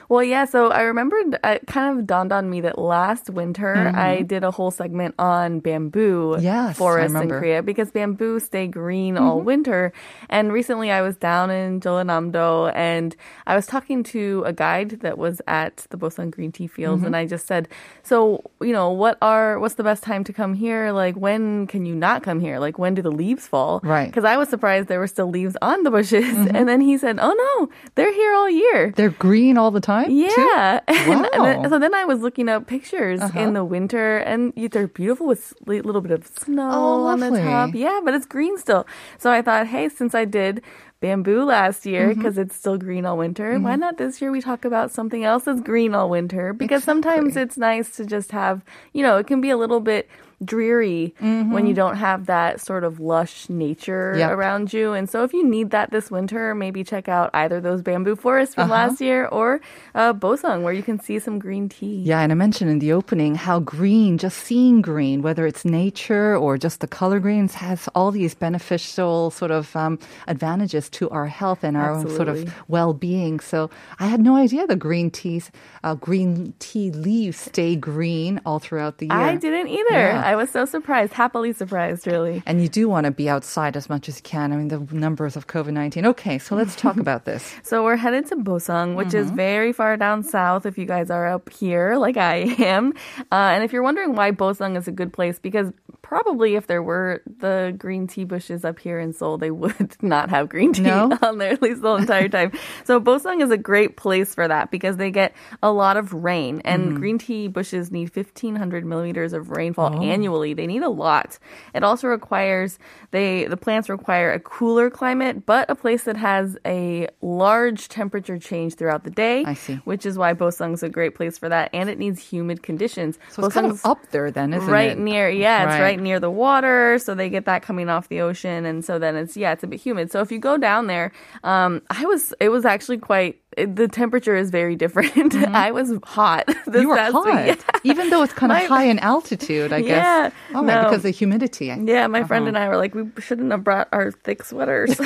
Well, 0.09 0.23
yeah. 0.23 0.45
So 0.45 0.69
I 0.71 0.81
remembered 0.83 1.37
it 1.43 1.67
kind 1.67 1.99
of 1.99 2.07
dawned 2.07 2.31
on 2.31 2.49
me 2.49 2.61
that 2.61 2.77
last 2.79 3.29
winter 3.29 3.75
I 3.95 4.21
did 4.21 4.43
a 4.43 4.51
whole 4.51 4.71
segment 4.71 5.15
on 5.19 5.59
bamboo 5.59 6.07
Mm-hmm. 6.37 6.43
Yes, 6.43 6.77
forests 6.77 7.13
in. 7.15 7.21
Mm-hmm. 7.21 7.29
Korea 7.29 7.63
because 7.63 7.91
bamboo 7.91 8.39
stay 8.39 8.67
green 8.67 9.17
all 9.17 9.41
winter. 9.41 9.91
And 10.29 10.51
recently 10.53 10.91
I 10.91 11.01
was 11.01 11.15
down 11.17 11.49
in 11.51 11.79
Jeollanam-do 11.81 12.67
and 12.75 13.15
I 13.45 13.55
was 13.55 13.65
talking 13.67 14.03
to 14.15 14.43
a 14.45 14.53
guide 14.53 15.01
that 15.01 15.17
was 15.17 15.41
at 15.47 15.85
the 15.89 15.97
Bosung 15.97 16.31
green 16.31 16.51
tea 16.51 16.67
fields, 16.67 16.99
Mm-hmm. 16.99 17.05
and 17.07 17.15
I 17.15 17.25
just 17.25 17.45
said, 17.47 17.67
"So 18.03 18.43
you 18.61 18.71
know, 18.73 18.91
what 18.91 19.17
are 19.21 19.59
what's 19.59 19.75
the 19.75 19.83
best 19.83 20.03
time 20.03 20.23
to 20.25 20.33
come 20.33 20.53
here? 20.53 20.91
Like 20.91 21.15
when 21.15 21.67
can 21.67 21.85
you 21.85 21.95
not 21.95 22.23
come 22.23 22.39
here? 22.39 22.59
Like 22.59 22.77
when 22.79 22.93
do 22.95 23.01
the 23.01 23.11
leaves 23.11 23.47
fall? 23.47 23.81
Right. 23.83 24.03
Mm-hmm. 24.03 24.09
Because 24.11 24.23
I 24.25 24.37
was 24.37 24.47
surprised 24.49 24.87
there 24.87 24.99
were 24.99 25.07
still 25.07 25.29
leaves 25.29 25.57
on 25.61 25.83
the 25.83 25.91
bushes, 25.91 26.35
and 26.55 26.67
then 26.67 26.79
he 26.81 26.97
said, 26.97 27.19
"Oh 27.21 27.33
no, 27.33 27.69
they're 27.95 28.13
here 28.13 28.33
all 28.33 28.49
year." 28.49 28.91
They're 28.95 29.09
green 29.09 29.57
all 29.57 29.71
the 29.71 29.81
time? 29.81 29.97
Too? 30.06 30.13
Yeah. 30.13 30.80
Then, 30.88 31.22
Wow. 31.22 31.30
Uh-huh. 31.34 31.70
so 31.70 31.80
then 31.80 31.94
I 31.94 32.06
was 32.06 32.20
looking 32.22 32.50
up 32.50 32.68
pictures 32.68 33.22
in 33.36 33.54
the 33.54 33.63
winter, 33.63 34.18
and 34.18 34.54
they're 34.56 34.88
beautiful 34.88 35.27
with 35.27 35.54
a 35.68 35.72
little 35.82 36.01
bit 36.01 36.12
of 36.12 36.27
snow 36.27 36.70
Oh, 36.72 37.06
on 37.08 37.20
the 37.20 37.30
top. 37.32 37.74
Yeah, 37.74 38.00
but 38.04 38.13
it's 38.13 38.25
green 38.25 38.58
still. 38.58 38.86
So 39.18 39.32
I 39.32 39.42
thought, 39.42 39.68
hey, 39.68 39.89
since 39.89 40.13
I 40.16 40.25
did 40.25 40.62
bamboo 41.00 41.44
last 41.44 41.86
year, 41.86 42.10
Mm-hmm. 42.10 42.20
because 42.20 42.38
it's 42.38 42.56
still 42.56 42.77
green 42.77 43.06
all 43.06 43.18
winter, 43.18 43.58
why 43.60 43.75
not 43.75 43.98
this 43.98 44.22
year 44.22 44.32
we 44.32 44.42
talk 44.42 44.66
about 44.66 44.92
something 44.92 45.24
else 45.24 45.44
that's 45.46 45.62
green 45.62 45.94
all 45.96 46.10
winter? 46.10 46.54
Because 46.54 46.84
sometimes 46.84 47.38
it's 47.38 47.58
nice 47.58 47.96
to 47.98 48.06
just 48.06 48.32
have, 48.32 48.63
you 48.94 49.04
know, 49.04 49.18
it 49.18 49.27
can 49.27 49.39
be 49.42 49.50
a 49.51 49.58
little 49.58 49.80
bit 49.80 50.10
dreary 50.44 51.15
when 51.20 51.65
you 51.65 51.74
don't 51.74 51.98
have 51.98 52.27
that 52.27 52.62
sort 52.62 52.84
of 52.84 53.00
lush 53.00 53.50
nature 53.50 54.12
Mm-hmm. 54.13 54.20
Yep. 54.20 54.32
around 54.32 54.74
you. 54.74 54.94
And 54.94 55.10
so 55.10 55.24
if 55.24 55.34
you 55.34 55.44
need 55.44 55.72
that 55.72 55.89
this 55.91 56.12
winter, 56.12 56.53
maybe 56.53 56.84
check 56.84 57.08
out 57.10 57.29
either 57.34 57.60
those 57.60 57.82
bamboo 57.82 58.15
forests 58.15 58.53
from 58.56 58.70
Uh-huh. 58.72 58.74
last 58.88 59.01
year 59.01 59.25
or 59.27 59.60
uh, 59.96 60.13
Bosung, 60.13 60.62
where 60.63 60.74
you 60.74 60.84
can 60.84 61.00
see 61.00 61.17
some 61.20 61.39
green 61.39 61.67
tea. 61.70 62.01
Yeah, 62.06 62.22
and 62.22 62.32
I 62.32 62.36
mentioned 62.36 62.70
in 62.70 62.79
the 62.79 62.94
opening 62.94 63.36
how 63.36 63.60
green, 63.60 64.17
just 64.17 64.38
seeing 64.38 64.82
green, 64.82 65.22
whether 65.22 65.46
it's 65.48 65.65
nature 65.65 66.36
or 66.38 66.58
just 66.58 66.79
the 66.82 66.88
color 66.88 67.20
greens, 67.20 67.56
has 67.56 67.89
all 67.96 68.12
these 68.12 68.36
beneficial 68.36 69.32
sort 69.32 69.51
of 69.51 69.75
um, 69.75 69.98
advantages 70.27 70.89
to 70.91 71.10
our 71.10 71.27
health 71.27 71.63
and 71.63 71.75
our 71.77 71.91
own 71.91 72.10
sort 72.10 72.27
of 72.27 72.38
well-being. 72.67 73.39
So 73.39 73.70
I 74.00 74.06
had 74.08 74.20
no 74.22 74.36
idea 74.36 74.67
the 74.67 74.75
green 74.75 75.10
teas, 75.10 75.51
uh, 75.84 75.96
green 75.96 76.53
tea 76.60 76.91
leaves 76.91 77.38
stay 77.38 77.75
green 77.75 78.39
all 78.46 78.60
throughout 78.60 78.98
the 79.00 79.08
year. 79.08 79.15
I 79.17 79.36
didn't 79.36 79.67
either. 79.70 79.98
Yeah. 80.13 80.26
I 80.27 80.36
was 80.36 80.50
so 80.50 80.65
surprised, 80.65 81.13
happily 81.13 81.53
surprised, 81.53 82.05
really. 82.05 82.43
And 82.46 82.62
you 82.62 82.67
do 82.67 82.89
want 82.89 83.05
to 83.05 83.12
be 83.12 83.29
outside 83.29 83.77
as 83.77 83.88
much 83.88 84.10
as 84.10 84.17
you 84.19 84.24
can. 84.24 84.51
I 84.51 84.57
mean, 84.57 84.67
the 84.67 84.79
numbers 84.91 85.38
of 85.38 85.48
COVID 85.48 85.72
19. 85.72 86.05
Okay, 86.07 86.38
so 86.38 86.55
let's 86.55 86.75
talk 86.75 86.98
about 87.05 87.24
this. 87.24 87.55
So 87.63 87.84
we're 87.86 87.96
headed 87.96 88.25
to 88.27 88.36
Bosung, 88.36 88.96
which 88.96 89.13
is 89.13 89.27
Mm-hmm. 89.27 89.36
very 89.38 89.72
far 89.74 89.96
down 89.96 90.24
south 90.24 90.65
if 90.65 90.77
you 90.77 90.86
guys 90.86 91.10
are 91.10 91.27
up 91.27 91.50
here, 91.50 91.96
like 91.96 92.17
I 92.17 92.36
am. 92.60 92.91
Uh, 93.31 93.55
and 93.55 93.63
if 93.63 93.72
you're 93.72 93.84
wondering 93.84 94.15
why 94.15 94.31
Bosung 94.31 94.75
is 94.77 94.88
a 94.88 94.91
good 94.91 95.13
place, 95.13 95.39
because 95.39 95.72
probably 96.07 96.55
if 96.55 96.67
there 96.67 96.81
were 96.81 97.21
the 97.39 97.75
green 97.77 98.07
tea 98.07 98.23
bushes 98.23 98.63
up 98.63 98.79
here 98.79 98.97
in 98.97 99.11
Seoul, 99.11 99.37
they 99.37 99.51
would 99.61 99.95
not 100.01 100.29
have 100.29 100.47
green 100.47 100.71
tea 100.71 100.83
No? 100.83 101.11
on 101.21 101.37
there 101.37 101.51
at 101.51 101.61
least 101.61 101.81
the 101.81 101.95
entire 101.95 102.29
time. 102.29 102.51
so 102.85 102.99
Bosung 103.01 103.41
is 103.43 103.51
a 103.51 103.57
great 103.57 103.97
place 103.97 104.33
for 104.33 104.47
that 104.47 104.71
because 104.71 104.95
they 104.95 105.11
get 105.11 105.33
a 105.61 105.71
lot 105.71 105.97
of 105.97 106.13
rain, 106.13 106.61
and 106.63 106.77
Mm-hmm. 106.91 106.97
green 106.99 107.17
tea 107.17 107.47
bushes 107.49 107.91
need 107.91 108.15
1,500 108.15 108.85
millimeters 108.85 109.33
of 109.33 109.51
rainfall 109.51 109.99
Oh. 109.99 110.01
annually. 110.01 110.53
They 110.53 110.67
need 110.67 110.83
a 110.83 110.89
lot. 110.89 111.37
It 111.75 111.83
also 111.83 112.07
requires 112.07 112.79
they 113.11 113.45
the 113.45 113.57
plants 113.57 113.89
require 113.89 114.31
a 114.31 114.39
cooler 114.39 114.89
climate, 114.89 115.45
but 115.45 115.69
a 115.69 115.75
place 115.75 116.03
that 116.05 116.15
has 116.17 116.57
a 116.65 117.07
large 117.21 117.89
temperature 117.89 118.37
change 118.39 118.75
throughout 118.75 119.03
the 119.03 119.09
day. 119.09 119.43
I 119.45 119.53
see. 119.55 119.75
Which 119.83 120.05
is 120.05 120.17
why 120.17 120.33
Bosung's 120.33 120.83
a 120.83 120.89
great 120.89 121.15
place 121.15 121.37
for 121.37 121.49
that, 121.49 121.69
and 121.73 121.89
it 121.89 121.97
needs 121.99 122.19
humid 122.21 122.63
conditions. 122.63 123.19
So 123.31 123.45
it's 123.45 123.53
kind 123.55 123.67
of 123.67 123.85
up 123.85 123.99
there 124.11 124.31
then, 124.31 124.53
isn't 124.53 124.69
right 124.69 124.85
it? 124.85 124.87
Right 124.89 124.97
near 124.99 125.29
yeah 125.29 125.63
it's 125.63 125.79
Right. 125.81 125.97
Right 125.98 126.04
near 126.04 126.20
the 126.20 126.30
water 126.32 126.98
so 127.00 127.16
they 127.16 127.30
get 127.30 127.46
that 127.46 127.62
coming 127.62 127.89
off 127.89 128.08
the 128.10 128.22
ocean 128.22 128.66
and 128.66 128.86
so 128.86 129.00
then 129.00 129.16
it's 129.16 129.36
yeah 129.36 129.51
it's 129.51 129.63
a 129.63 129.68
bit 129.68 129.80
humid. 129.80 130.12
So 130.12 130.22
if 130.22 130.32
you 130.32 130.39
go 130.39 130.58
down 130.58 130.88
there 130.88 131.12
um 131.44 131.82
i 131.89 132.06
was 132.06 132.34
it 132.39 132.50
was 132.50 132.66
actually 132.66 132.98
quite 132.98 133.36
it, 133.36 133.47
the 133.65 133.87
temperature 133.87 134.35
is 134.35 134.49
very 134.49 134.75
different. 134.75 135.35
I 135.35 135.71
was 135.71 135.91
hot. 136.03 136.45
Mm-hmm. 136.67 136.81
you 136.81 136.89
were 136.89 136.97
hot. 136.97 137.37
Yeah. 137.47 137.55
even 137.83 138.09
though 138.09 138.21
it's 138.23 138.33
kind 138.33 138.51
of 138.51 138.57
My- 138.57 138.65
high 138.65 138.83
in 138.85 138.99
altitude. 138.99 139.71
I 139.73 139.81
guess. 139.81 139.89
Yeah, 139.89 140.29
Oh, 140.53 140.61
no. 140.61 140.83
because 140.83 140.97
of 140.97 141.03
the 141.03 141.11
humidity. 141.11 141.67
Yeah, 141.67 142.07
my 142.07 142.23
friend 142.23 142.43
Uh-huh. 142.43 142.47
and 142.49 142.57
I 142.57 142.67
were 142.69 142.77
like, 142.77 142.93
we 142.93 143.05
shouldn't 143.19 143.51
have 143.51 143.63
brought 143.63 143.87
our 143.91 144.11
thick 144.11 144.43
sweaters. 144.43 144.99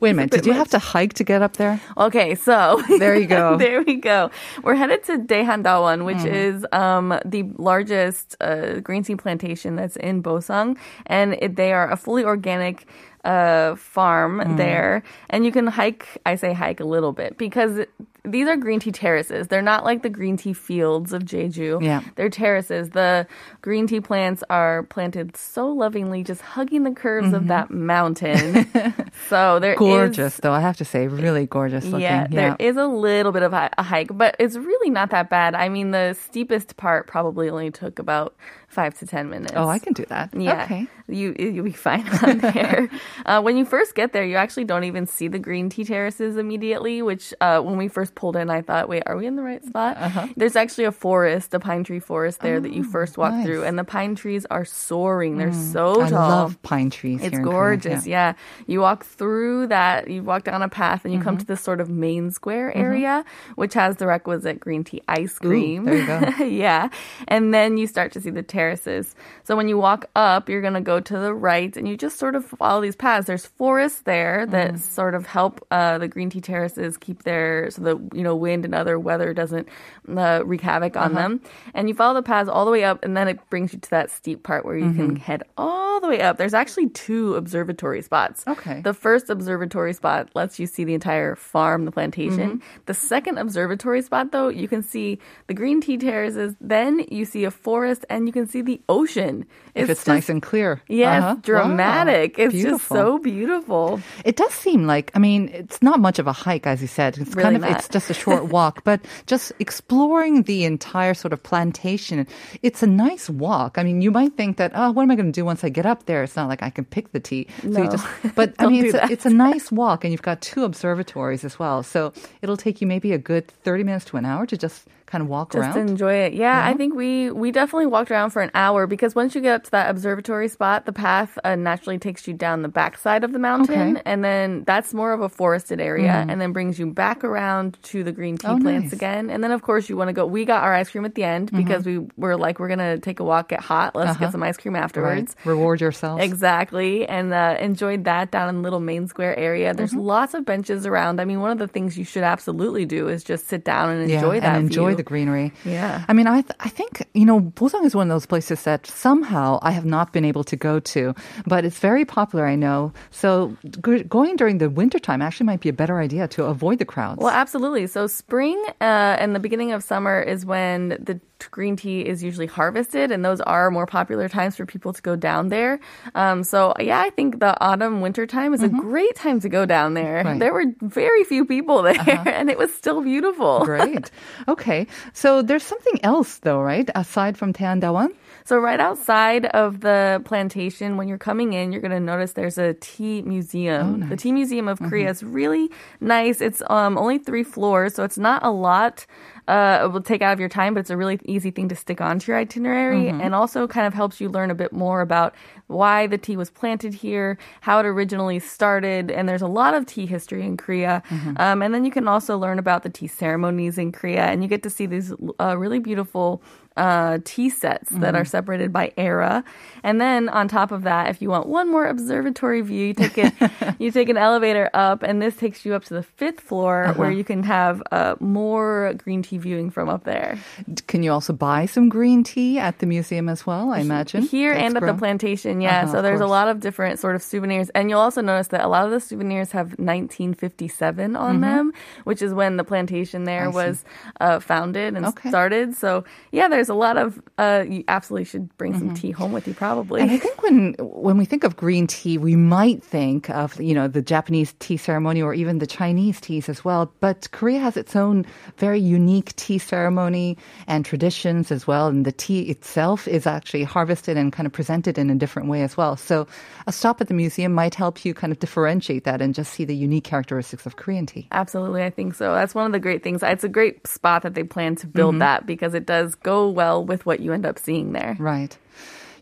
Wait 0.00 0.10
a 0.10 0.14
minute. 0.14 0.30
Did 0.30 0.46
you 0.46 0.52
have 0.52 0.68
to 0.70 0.78
hike 0.78 1.12
to 1.14 1.24
get 1.24 1.42
up 1.42 1.56
there? 1.58 1.80
Okay, 1.98 2.34
so 2.34 2.82
There 2.98 3.14
you 3.16 3.26
go. 3.26 3.56
there 3.58 3.82
we 3.82 3.96
go. 3.96 4.30
We're 4.62 4.74
headed 4.74 5.04
to 5.04 5.18
Daehan 5.18 5.62
Dawon, 5.62 6.04
which 6.04 6.16
Mm-hmm. 6.16 6.56
is 6.56 6.66
um, 6.72 7.18
the 7.24 7.44
largest 7.58 8.36
uh, 8.40 8.80
green 8.80 9.02
tea 9.04 9.16
plantation 9.16 9.76
that's 9.76 9.96
in 9.96 10.22
Bosung, 10.22 10.76
and 11.06 11.34
it, 11.40 11.56
they 11.56 11.72
are 11.72 11.90
a 11.90 11.96
fully 11.96 12.24
organic 12.24 12.86
uh, 13.26 13.74
farm 13.76 14.40
Mm. 14.40 14.56
there. 14.56 15.02
And 15.30 15.44
you 15.44 15.52
can 15.52 15.66
hike. 15.66 16.06
I 16.24 16.36
say 16.36 16.52
hike 16.52 16.80
a 16.80 16.84
little 16.94 17.12
bit 17.12 17.36
because. 17.38 17.84
These 18.26 18.48
are 18.48 18.56
green 18.56 18.80
tea 18.80 18.92
terraces. 18.92 19.48
They're 19.48 19.62
not 19.62 19.84
like 19.84 20.02
the 20.02 20.10
green 20.10 20.36
tea 20.36 20.52
fields 20.52 21.12
of 21.12 21.22
Jeju. 21.24 21.82
Yeah. 21.82 22.00
They're 22.16 22.28
terraces. 22.30 22.90
The 22.90 23.26
green 23.62 23.86
tea 23.86 24.00
plants 24.00 24.42
are 24.50 24.82
planted 24.84 25.36
so 25.36 25.68
lovingly, 25.68 26.22
just 26.24 26.40
hugging 26.42 26.82
the 26.82 26.90
curves 26.90 27.32
of 27.32 27.48
that 27.48 27.70
mountain. 27.70 28.66
so 29.28 29.56
is 29.56 29.76
Mm-hmm. 29.76 29.78
Gorgeous, 29.78 30.36
though. 30.38 30.52
I 30.52 30.60
have 30.60 30.76
to 30.78 30.84
say, 30.84 31.06
really 31.06 31.46
gorgeous 31.46 31.84
looking. 31.84 32.00
yeah, 32.00 32.26
there 32.28 32.56
is 32.58 32.76
a 32.76 32.86
little 32.86 33.32
bit 33.32 33.42
of 33.42 33.52
a 33.52 33.70
hike, 33.78 34.10
but 34.16 34.34
it's 34.38 34.56
really 34.56 34.90
not 34.90 35.10
that 35.10 35.30
bad. 35.30 35.54
I 35.54 35.68
mean, 35.68 35.90
the 35.92 36.14
steepest 36.20 36.76
part 36.76 37.06
probably 37.06 37.48
only 37.48 37.70
took 37.70 37.98
about 37.98 38.34
five 38.68 38.98
to 38.98 39.06
ten 39.06 39.30
minutes. 39.30 39.52
Oh, 39.56 39.68
I 39.68 39.78
can 39.78 39.92
do 39.92 40.04
that. 40.06 40.30
Yeah, 40.36 40.64
Okay. 40.64 40.86
you 41.08 41.34
you'll 41.38 41.64
be 41.64 41.70
fine 41.72 42.06
on 42.22 42.38
there. 42.54 42.90
uh, 43.24 43.40
when 43.40 43.56
you 43.56 43.64
first 43.64 43.94
get 43.94 44.12
there, 44.12 44.24
you 44.24 44.36
actually 44.36 44.64
don't 44.64 44.84
even 44.84 45.06
see 45.06 45.28
the 45.28 45.38
green 45.38 45.68
tea 45.70 45.84
terraces 45.84 46.36
immediately. 46.36 47.00
Which 47.02 47.32
uh, 47.40 47.60
when 47.60 47.76
we 47.76 47.86
first 47.88 48.14
pulled 48.16 48.34
in, 48.34 48.50
I 48.50 48.62
thought, 48.62 48.88
wait, 48.88 49.04
are 49.06 49.16
we 49.16 49.26
in 49.26 49.36
the 49.36 49.42
right 49.42 49.64
spot? 49.64 49.96
Uh-huh. 49.98 50.26
There's 50.36 50.56
actually 50.56 50.84
a 50.84 50.92
forest, 50.92 51.54
a 51.54 51.60
pine 51.60 51.84
tree 51.84 52.00
forest 52.00 52.40
there 52.40 52.58
that 52.58 52.72
you 52.72 52.82
first 52.82 53.16
walk 53.16 53.32
Oh, 53.32 53.36
nice. 53.36 53.42
Mm. 53.44 53.46
through, 53.46 53.64
and 53.64 53.78
the 53.78 53.84
pine 53.84 54.14
trees 54.16 54.44
are 54.50 54.64
soaring. 54.64 55.36
They're 55.38 55.52
so 55.52 56.00
I 56.02 56.10
tall. 56.10 56.28
love 56.28 56.62
pine 56.62 56.90
trees. 56.90 57.20
It's 57.22 57.30
here 57.30 57.38
in 57.40 57.44
Korea, 57.44 57.54
gorgeous. 57.56 58.06
Yeah. 58.06 58.32
You 58.66 58.80
walk 58.80 59.04
through 59.04 59.68
that, 59.68 60.08
you 60.10 60.22
walk 60.24 60.44
down 60.44 60.62
a 60.62 60.68
path 60.68 61.04
and 61.04 61.14
you 61.14 61.20
come 61.20 61.36
to 61.38 61.44
Mm-hmm. 61.44 61.52
this 61.52 61.60
sort 61.60 61.80
of 61.80 61.88
main 61.88 62.30
square 62.32 62.74
area, 62.76 63.24
which 63.54 63.74
has 63.74 63.96
the 63.96 64.06
requisite 64.06 64.58
green 64.58 64.82
tea 64.82 65.02
ice 65.06 65.38
cream. 65.38 65.84
there 65.84 65.94
you 65.96 66.06
go. 66.06 66.44
yeah. 66.44 66.88
And 67.28 67.52
then 67.54 67.76
you 67.76 67.86
start 67.86 68.12
to 68.12 68.20
see 68.20 68.30
the 68.30 68.42
terraces. 68.42 69.14
So 69.44 69.54
when 69.54 69.68
you 69.68 69.76
walk 69.78 70.06
up, 70.16 70.48
you're 70.48 70.62
going 70.62 70.74
to 70.74 70.80
go 70.80 70.98
to 70.98 71.18
the 71.18 71.32
right 71.34 71.76
and 71.76 71.86
you 71.86 71.96
just 71.96 72.18
sort 72.18 72.34
of 72.34 72.44
follow 72.46 72.80
these 72.80 72.96
paths. 72.96 73.26
There's 73.26 73.46
forests 73.46 74.00
there 74.02 74.46
that 74.46 74.72
Mm. 74.72 74.78
sort 74.80 75.14
of 75.14 75.26
help 75.26 75.64
uh, 75.70 75.98
the 75.98 76.08
green 76.08 76.30
tea 76.30 76.40
terraces 76.40 76.96
keep 76.96 77.22
their, 77.22 77.70
so 77.70 77.82
the, 77.82 77.96
you 78.12 78.22
know, 78.22 78.34
wind 78.36 78.64
and 78.64 78.74
other 78.74 78.98
weather 78.98 79.32
doesn't 79.34 79.68
uh, 80.16 80.42
wreak 80.44 80.60
havoc 80.60 80.96
on 80.96 81.12
Uh-huh. 81.12 81.20
them. 81.22 81.40
And 81.74 81.88
you 81.88 81.94
follow 81.94 82.14
the 82.14 82.22
paths 82.22 82.48
all 82.48 82.64
the 82.64 82.70
way 82.70 82.84
up 82.84 83.04
and 83.04 83.16
then 83.16 83.28
it 83.28 83.38
brings 83.50 83.72
you 83.72 83.78
to 83.80 83.90
that 83.90 84.10
steep 84.10 84.42
part 84.42 84.64
where 84.64 84.76
you 84.76 84.86
Mm-hmm. 84.86 85.06
can 85.06 85.16
head 85.16 85.42
all 85.56 86.00
the 86.00 86.08
way 86.08 86.20
up. 86.20 86.36
There's 86.38 86.54
actually 86.54 86.88
two 86.90 87.34
observatory 87.34 88.02
spots. 88.02 88.44
Okay. 88.46 88.80
The 88.82 88.94
first 88.94 89.30
observatory 89.30 89.92
spot 89.94 90.28
lets 90.34 90.58
you 90.58 90.66
see 90.66 90.84
the 90.84 90.94
entire 90.94 91.34
farm, 91.36 91.84
the 91.84 91.90
plantation. 91.92 92.58
Mm-hmm. 92.60 92.82
The 92.86 92.94
second 92.94 93.38
observatory 93.38 94.02
spot, 94.02 94.30
though, 94.32 94.48
you 94.48 94.68
can 94.68 94.82
see 94.82 95.18
the 95.48 95.54
green 95.54 95.80
tea 95.80 95.96
terraces. 95.96 96.54
Then 96.60 97.04
you 97.10 97.24
see 97.24 97.44
a 97.44 97.50
forest, 97.50 98.04
and 98.10 98.26
you 98.26 98.32
can 98.32 98.46
see 98.46 98.62
the 98.62 98.80
ocean. 98.88 99.46
If 99.74 99.90
it's 99.90 100.06
nice 100.06 100.28
and 100.28 100.40
clear. 100.42 100.80
yes, 100.88 101.22
Uh-huh. 101.22 101.36
dramatic. 101.42 102.38
Wow. 102.38 102.44
It's 102.44 102.62
just 102.62 102.86
so 102.88 103.18
beautiful. 103.18 104.00
It 104.24 104.36
does 104.36 104.52
seem 104.54 104.86
like 104.86 105.10
I 105.14 105.18
mean 105.18 105.48
it's 105.52 105.82
not 105.82 106.00
much 106.00 106.18
of 106.18 106.26
a 106.26 106.32
hike 106.32 106.66
as 106.66 106.80
you 106.80 106.88
said. 106.88 107.18
It's 107.18 107.34
kind 107.34 107.56
of 107.56 107.62
not. 107.62 107.72
it's 107.72 107.88
just 107.96 108.10
a 108.10 108.14
short 108.14 108.44
walk, 108.56 108.84
but 108.84 109.00
just 109.26 109.52
exploring 109.58 110.42
the 110.44 110.64
entire 110.64 111.14
sort 111.14 111.32
of 111.32 111.40
plantation, 111.42 112.26
it's 112.62 112.82
a 112.82 112.86
nice 112.86 113.26
walk. 113.30 113.78
I 113.78 113.82
mean, 113.88 114.02
you 114.04 114.10
might 114.10 114.36
think 114.36 114.56
that 114.60 114.72
oh, 114.74 114.90
what 114.92 115.02
am 115.04 115.10
I 115.10 115.16
going 115.16 115.32
to 115.32 115.40
do 115.40 115.44
once 115.44 115.64
I 115.64 115.70
get 115.70 115.86
up 115.86 116.04
there? 116.06 116.22
It's 116.22 116.36
not 116.36 116.48
like 116.52 116.62
I 116.62 116.70
can 116.70 116.84
pick 116.84 117.12
the 117.12 117.20
tea. 117.20 117.46
So 117.62 117.80
you 117.82 117.88
No. 117.88 117.96
just 117.96 118.06
but 118.34 118.54
I 118.58 118.66
mean 118.68 118.84
it's 118.84 118.94
a, 118.94 119.12
it's 119.14 119.26
a 119.26 119.30
nice 119.48 119.72
walk 119.72 120.04
and 120.04 120.12
you've 120.12 120.22
got 120.30 120.40
two 120.42 120.64
observatories 120.64 121.44
as 121.44 121.58
well. 121.58 121.82
So 121.82 122.12
it'll 122.42 122.56
take 122.66 122.80
you 122.80 122.86
maybe 122.86 123.12
a 123.12 123.18
good 123.18 123.48
30 123.64 123.84
minutes 123.84 124.04
to 124.06 124.16
an 124.18 124.24
hour 124.26 124.44
to 124.46 124.56
just 124.56 124.86
kind 125.06 125.22
of 125.22 125.28
walk 125.28 125.52
Just 125.52 125.62
around. 125.62 125.74
Just 125.74 125.88
enjoy 125.90 126.14
it. 126.14 126.34
Yeah, 126.34 126.62
I 126.66 126.74
think 126.74 126.94
we 126.94 127.30
we 127.30 127.52
definitely 127.52 127.86
walked 127.86 128.10
around 128.10 128.30
for 128.30 128.42
an 128.42 128.50
hour 128.54 128.86
because 128.86 129.14
once 129.14 129.34
you 129.34 129.40
get 129.40 129.54
up 129.54 129.64
to 129.64 129.70
that 129.72 129.88
observatory 129.90 130.48
spot, 130.48 130.84
the 130.86 130.92
path 130.92 131.38
uh, 131.44 131.54
naturally 131.56 131.98
takes 131.98 132.26
you 132.28 132.34
down 132.34 132.62
the 132.62 132.68
backside 132.68 133.24
of 133.24 133.32
the 133.32 133.38
mountain, 133.38 133.96
Okay. 133.96 134.02
and 134.04 134.22
then 134.24 134.64
that's 134.64 134.92
more 134.92 135.12
of 135.12 135.20
a 135.20 135.28
forested 135.28 135.80
area, 135.80 136.24
and 136.28 136.40
then 136.40 136.52
brings 136.52 136.78
you 136.78 136.86
back 136.92 137.24
around 137.24 137.78
to 137.84 138.04
the 138.04 138.12
green 138.12 138.36
tea 138.36 138.48
Oh, 138.48 138.58
plants 138.58 138.86
nice. 138.86 138.92
again. 138.92 139.30
And 139.30 139.42
then 139.42 139.50
of 139.52 139.62
course 139.62 139.88
you 139.88 139.96
want 139.96 140.08
to 140.08 140.12
go. 140.12 140.26
We 140.26 140.44
got 140.44 140.62
our 140.62 140.74
ice 140.74 140.90
cream 140.90 141.04
at 141.04 141.14
the 141.14 141.24
end 141.24 141.50
because 141.52 141.84
we 141.86 141.98
were 142.16 142.36
like, 142.36 142.58
we're 142.58 142.68
gonna 142.68 142.98
take 142.98 143.20
a 143.20 143.24
walk, 143.24 143.48
get 143.48 143.60
hot, 143.60 143.94
let's 143.96 144.16
get 144.18 144.32
some 144.32 144.42
ice 144.42 144.56
cream 144.56 144.74
right. 144.74 144.82
afterwards. 144.84 145.34
Reward 145.44 145.80
yourself. 145.80 146.20
Exactly, 146.20 147.08
and 147.08 147.32
uh, 147.32 147.56
enjoyed 147.60 148.04
that 148.04 148.30
down 148.30 148.48
in 148.48 148.56
the 148.56 148.62
little 148.62 148.80
main 148.80 149.08
square 149.08 149.36
area. 149.38 149.72
There's 149.74 149.86
Mm-hmm. 149.86 150.00
lots 150.00 150.34
of 150.34 150.44
benches 150.44 150.84
around. 150.84 151.20
I 151.20 151.24
mean, 151.24 151.40
one 151.40 151.50
of 151.52 151.58
the 151.58 151.68
things 151.68 151.96
you 151.96 152.04
should 152.04 152.24
absolutely 152.24 152.84
do 152.86 153.08
is 153.08 153.22
just 153.24 153.46
sit 153.46 153.64
down 153.64 153.90
and 153.90 154.10
yeah, 154.10 154.16
enjoy 154.16 154.40
that 154.40 154.56
and 154.56 154.66
enjoy 154.66 154.90
view. 154.90 154.95
The 154.96 155.02
greenery. 155.02 155.52
Yeah. 155.64 156.04
I 156.08 156.12
mean, 156.12 156.26
I 156.26 156.40
th- 156.42 156.56
I 156.60 156.68
think 156.68 157.06
you 157.14 157.24
know 157.24 157.40
Bosung 157.40 157.84
is 157.84 157.94
one 157.94 158.10
of 158.10 158.14
those 158.14 158.26
places 158.26 158.62
that 158.64 158.86
somehow 158.86 159.58
I 159.62 159.70
have 159.70 159.84
not 159.84 160.12
been 160.12 160.24
able 160.24 160.44
to 160.44 160.56
go 160.56 160.80
to, 160.80 161.14
but 161.46 161.64
it's 161.64 161.78
very 161.78 162.04
popular. 162.04 162.46
I 162.46 162.56
know. 162.56 162.92
So 163.10 163.56
g- 163.84 164.02
going 164.04 164.36
during 164.36 164.58
the 164.58 164.68
wintertime 164.70 165.22
actually 165.22 165.46
might 165.46 165.60
be 165.60 165.68
a 165.68 165.72
better 165.72 165.98
idea 166.00 166.28
to 166.28 166.44
avoid 166.44 166.78
the 166.78 166.84
crowds. 166.84 167.18
Well, 167.20 167.32
absolutely. 167.34 167.86
So 167.86 168.06
spring 168.06 168.56
uh, 168.80 169.16
and 169.20 169.34
the 169.34 169.40
beginning 169.40 169.72
of 169.72 169.82
summer 169.82 170.20
is 170.20 170.44
when 170.46 170.88
the 170.90 171.20
green 171.50 171.76
tea 171.76 172.00
is 172.00 172.22
usually 172.22 172.46
harvested, 172.46 173.10
and 173.10 173.24
those 173.24 173.40
are 173.40 173.70
more 173.70 173.86
popular 173.86 174.28
times 174.28 174.56
for 174.56 174.66
people 174.66 174.92
to 174.92 175.02
go 175.02 175.16
down 175.16 175.48
there. 175.48 175.80
Um, 176.14 176.44
so 176.44 176.74
yeah, 176.80 177.00
I 177.00 177.10
think 177.10 177.40
the 177.40 177.58
autumn 177.60 178.00
winter 178.00 178.26
time 178.26 178.54
is 178.54 178.62
a 178.62 178.68
great 178.68 179.14
time 179.16 179.40
to 179.40 179.48
go 179.48 179.66
down 179.66 179.94
there. 179.94 180.22
Right. 180.24 180.38
There 180.38 180.52
were 180.52 180.66
very 180.82 181.24
few 181.24 181.44
people 181.44 181.82
there, 181.82 181.96
and 182.26 182.50
it 182.50 182.58
was 182.58 182.74
still 182.74 183.02
beautiful. 183.02 183.64
Great. 183.64 184.10
Okay. 184.48 184.86
So 185.12 185.42
there's 185.42 185.64
something 185.64 186.00
else 186.02 186.38
though, 186.38 186.60
right? 186.60 186.88
Aside 186.94 187.36
from 187.36 187.52
Dawon. 187.52 188.14
So 188.44 188.58
right 188.58 188.78
outside 188.78 189.46
of 189.46 189.80
the 189.80 190.22
plantation, 190.24 190.96
when 190.96 191.08
you're 191.08 191.18
coming 191.18 191.52
in, 191.52 191.72
you're 191.72 191.80
going 191.80 191.90
to 191.90 191.98
notice 191.98 192.34
there's 192.34 192.58
a 192.58 192.74
tea 192.74 193.22
museum. 193.22 194.08
The 194.08 194.16
Tea 194.16 194.30
Museum 194.30 194.68
of 194.68 194.78
Korea 194.78 195.10
is 195.10 195.24
really 195.24 195.68
nice. 196.00 196.40
It's 196.40 196.62
um, 196.70 196.96
only 196.96 197.18
three 197.18 197.42
floors, 197.42 197.94
so 197.94 198.04
it's 198.04 198.18
not 198.18 198.44
a 198.44 198.50
lot. 198.50 199.04
Uh, 199.48 199.80
it 199.84 199.92
will 199.92 200.02
take 200.02 200.22
out 200.22 200.32
of 200.32 200.40
your 200.40 200.48
time, 200.48 200.74
but 200.74 200.80
it's 200.80 200.90
a 200.90 200.96
really 200.96 201.18
easy 201.24 201.50
thing 201.50 201.68
to 201.68 201.76
stick 201.76 202.00
onto 202.00 202.32
your 202.32 202.38
itinerary, 202.38 203.08
and 203.22 203.34
also 203.34 203.66
kind 203.68 203.86
of 203.86 203.94
helps 203.94 204.20
you 204.20 204.28
learn 204.28 204.50
a 204.50 204.54
bit 204.54 204.72
more 204.72 205.00
about 205.00 205.34
why 205.68 206.06
the 206.06 206.18
tea 206.18 206.36
was 206.36 206.50
planted 206.50 206.94
here, 206.94 207.38
how 207.60 207.78
it 207.78 207.86
originally 207.86 208.38
started, 208.38 209.10
and 209.10 209.28
there's 209.28 209.42
a 209.42 209.46
lot 209.48 209.74
of 209.74 209.86
tea 209.86 210.06
history 210.06 210.42
in 210.44 210.56
Korea. 210.56 211.02
Um, 211.38 211.62
and 211.62 211.72
then 211.74 211.84
you 211.84 211.90
can 211.90 212.08
also 212.08 212.36
learn 212.38 212.58
about 212.58 212.82
the 212.82 212.88
tea 212.90 213.06
ceremonies 213.06 213.78
in 213.78 213.92
Korea, 213.92 214.24
and 214.26 214.42
you 214.42 214.48
get 214.48 214.62
to 214.64 214.70
see 214.70 214.86
these 214.86 215.12
uh, 215.40 215.56
really 215.56 215.78
beautiful 215.78 216.42
uh, 216.76 217.18
tea 217.24 217.48
sets 217.48 217.88
that 217.90 218.14
are 218.14 218.24
separated 218.24 218.70
by 218.70 218.92
era. 218.98 219.42
And 219.82 219.98
then 219.98 220.28
on 220.28 220.46
top 220.46 220.72
of 220.72 220.82
that, 220.82 221.08
if 221.08 221.22
you 221.22 221.30
want 221.30 221.46
one 221.48 221.70
more 221.70 221.86
observatory 221.86 222.60
view, 222.60 222.88
you 222.88 222.94
take 222.94 223.16
it, 223.16 223.32
you 223.78 223.90
take 223.90 224.10
an 224.10 224.18
elevator 224.18 224.68
up, 224.74 225.02
and 225.02 225.22
this 225.22 225.36
takes 225.36 225.64
you 225.64 225.72
up 225.74 225.84
to 225.84 225.94
the 225.94 226.02
fifth 226.02 226.40
floor 226.40 226.92
where 226.96 227.10
you 227.10 227.24
can 227.24 227.42
have 227.44 227.82
uh, 227.92 228.16
more 228.20 228.92
green 228.98 229.22
tea 229.22 229.35
viewing 229.38 229.70
from 229.70 229.88
up 229.88 230.04
there. 230.04 230.38
Can 230.86 231.02
you 231.02 231.12
also 231.12 231.32
buy 231.32 231.66
some 231.66 231.88
green 231.88 232.24
tea 232.24 232.58
at 232.58 232.78
the 232.78 232.86
museum 232.86 233.28
as 233.28 233.46
well? 233.46 233.70
I 233.72 233.80
imagine 233.80 234.22
Here 234.22 234.54
That's 234.54 234.64
and 234.64 234.76
at 234.76 234.86
the 234.86 234.94
plantation, 234.98 235.60
yeah. 235.60 235.82
Uh-huh, 235.84 235.92
so 235.92 236.02
there's 236.02 236.20
a 236.20 236.26
lot 236.26 236.48
of 236.48 236.60
different 236.60 236.98
sort 236.98 237.14
of 237.16 237.22
souvenirs, 237.22 237.70
and 237.70 237.90
you'll 237.90 238.00
also 238.00 238.20
notice 238.22 238.48
that 238.48 238.62
a 238.64 238.68
lot 238.68 238.84
of 238.84 238.90
the 238.90 239.00
souvenirs 239.00 239.52
have 239.52 239.78
1957 239.78 241.16
on 241.16 241.40
them, 241.40 241.72
which 242.04 242.22
is 242.22 242.32
when 242.34 242.56
the 242.56 242.64
plantation 242.64 243.24
there 243.24 243.36
Mm-hmm. 243.46 243.58
I 243.58 243.68
was 243.68 243.84
uh, 244.20 244.40
founded 244.40 244.96
and 244.96 245.04
Okay. 245.06 245.28
started. 245.28 245.76
So 245.76 246.04
yeah, 246.32 246.48
there's 246.48 246.68
a 246.68 246.74
lot 246.74 246.96
of. 246.96 247.20
Uh, 247.38 247.64
you 247.68 247.84
absolutely 247.88 248.24
should 248.24 248.56
bring 248.56 248.72
some 248.78 248.94
tea 248.94 249.10
home 249.10 249.32
with 249.32 249.46
you, 249.46 249.54
probably. 249.54 250.00
Mm-hmm. 250.00 250.10
And 250.10 250.20
I 250.20 250.22
think 250.24 250.42
when 250.42 250.74
when 250.80 251.18
we 251.18 251.24
think 251.26 251.44
of 251.44 251.54
green 251.56 251.86
tea, 251.86 252.16
we 252.18 252.34
might 252.34 252.82
think 252.82 253.28
of 253.30 253.60
you 253.60 253.74
know 253.74 253.88
the 253.88 254.02
Japanese 254.02 254.54
tea 254.58 254.76
ceremony 254.78 255.20
or 255.22 255.34
even 255.34 255.58
the 255.58 255.66
Chinese 255.66 256.20
teas 256.20 256.48
as 256.48 256.64
well. 256.64 256.90
But 257.00 257.28
Korea 257.30 257.58
has 257.60 257.76
its 257.76 257.94
own 257.94 258.24
very 258.58 258.80
unique 258.80 259.25
tea 259.34 259.58
ceremony 259.58 260.36
and 260.66 260.84
traditions 260.84 261.50
as 261.50 261.66
well. 261.66 261.88
And 261.88 262.04
the 262.04 262.12
tea 262.12 262.42
itself 262.42 263.08
is 263.08 263.26
actually 263.26 263.64
harvested 263.64 264.16
and 264.16 264.32
kind 264.32 264.46
of 264.46 264.52
presented 264.52 264.98
in 264.98 265.10
a 265.10 265.14
different 265.16 265.48
way 265.48 265.62
as 265.62 265.76
well. 265.76 265.96
So 265.96 266.26
a 266.66 266.72
stop 266.72 267.00
at 267.00 267.08
the 267.08 267.14
museum 267.14 267.52
might 267.52 267.74
help 267.74 268.04
you 268.04 268.14
kind 268.14 268.32
of 268.32 268.38
differentiate 268.38 269.04
that 269.04 269.20
and 269.20 269.34
just 269.34 269.52
see 269.52 269.64
the 269.64 269.74
unique 269.74 270.04
characteristics 270.04 270.66
of 270.66 270.76
Korean 270.76 271.06
tea. 271.06 271.26
Absolutely, 271.32 271.82
I 271.82 271.90
think 271.90 272.14
so. 272.14 272.34
That's 272.34 272.54
one 272.54 272.66
of 272.66 272.72
the 272.72 272.78
great 272.78 273.02
things. 273.02 273.22
It's 273.22 273.44
a 273.44 273.48
great 273.48 273.86
spot 273.86 274.22
that 274.22 274.34
they 274.34 274.44
plan 274.44 274.76
to 274.76 274.86
build 274.86 275.14
Mm-hmm. 275.14 275.20
that 275.20 275.46
because 275.46 275.72
it 275.74 275.86
does 275.86 276.14
go 276.16 276.48
well 276.48 276.84
with 276.84 277.06
what 277.06 277.20
you 277.20 277.32
end 277.32 277.46
up 277.46 277.58
seeing 277.58 277.92
there. 277.92 278.16
Right. 278.18 278.56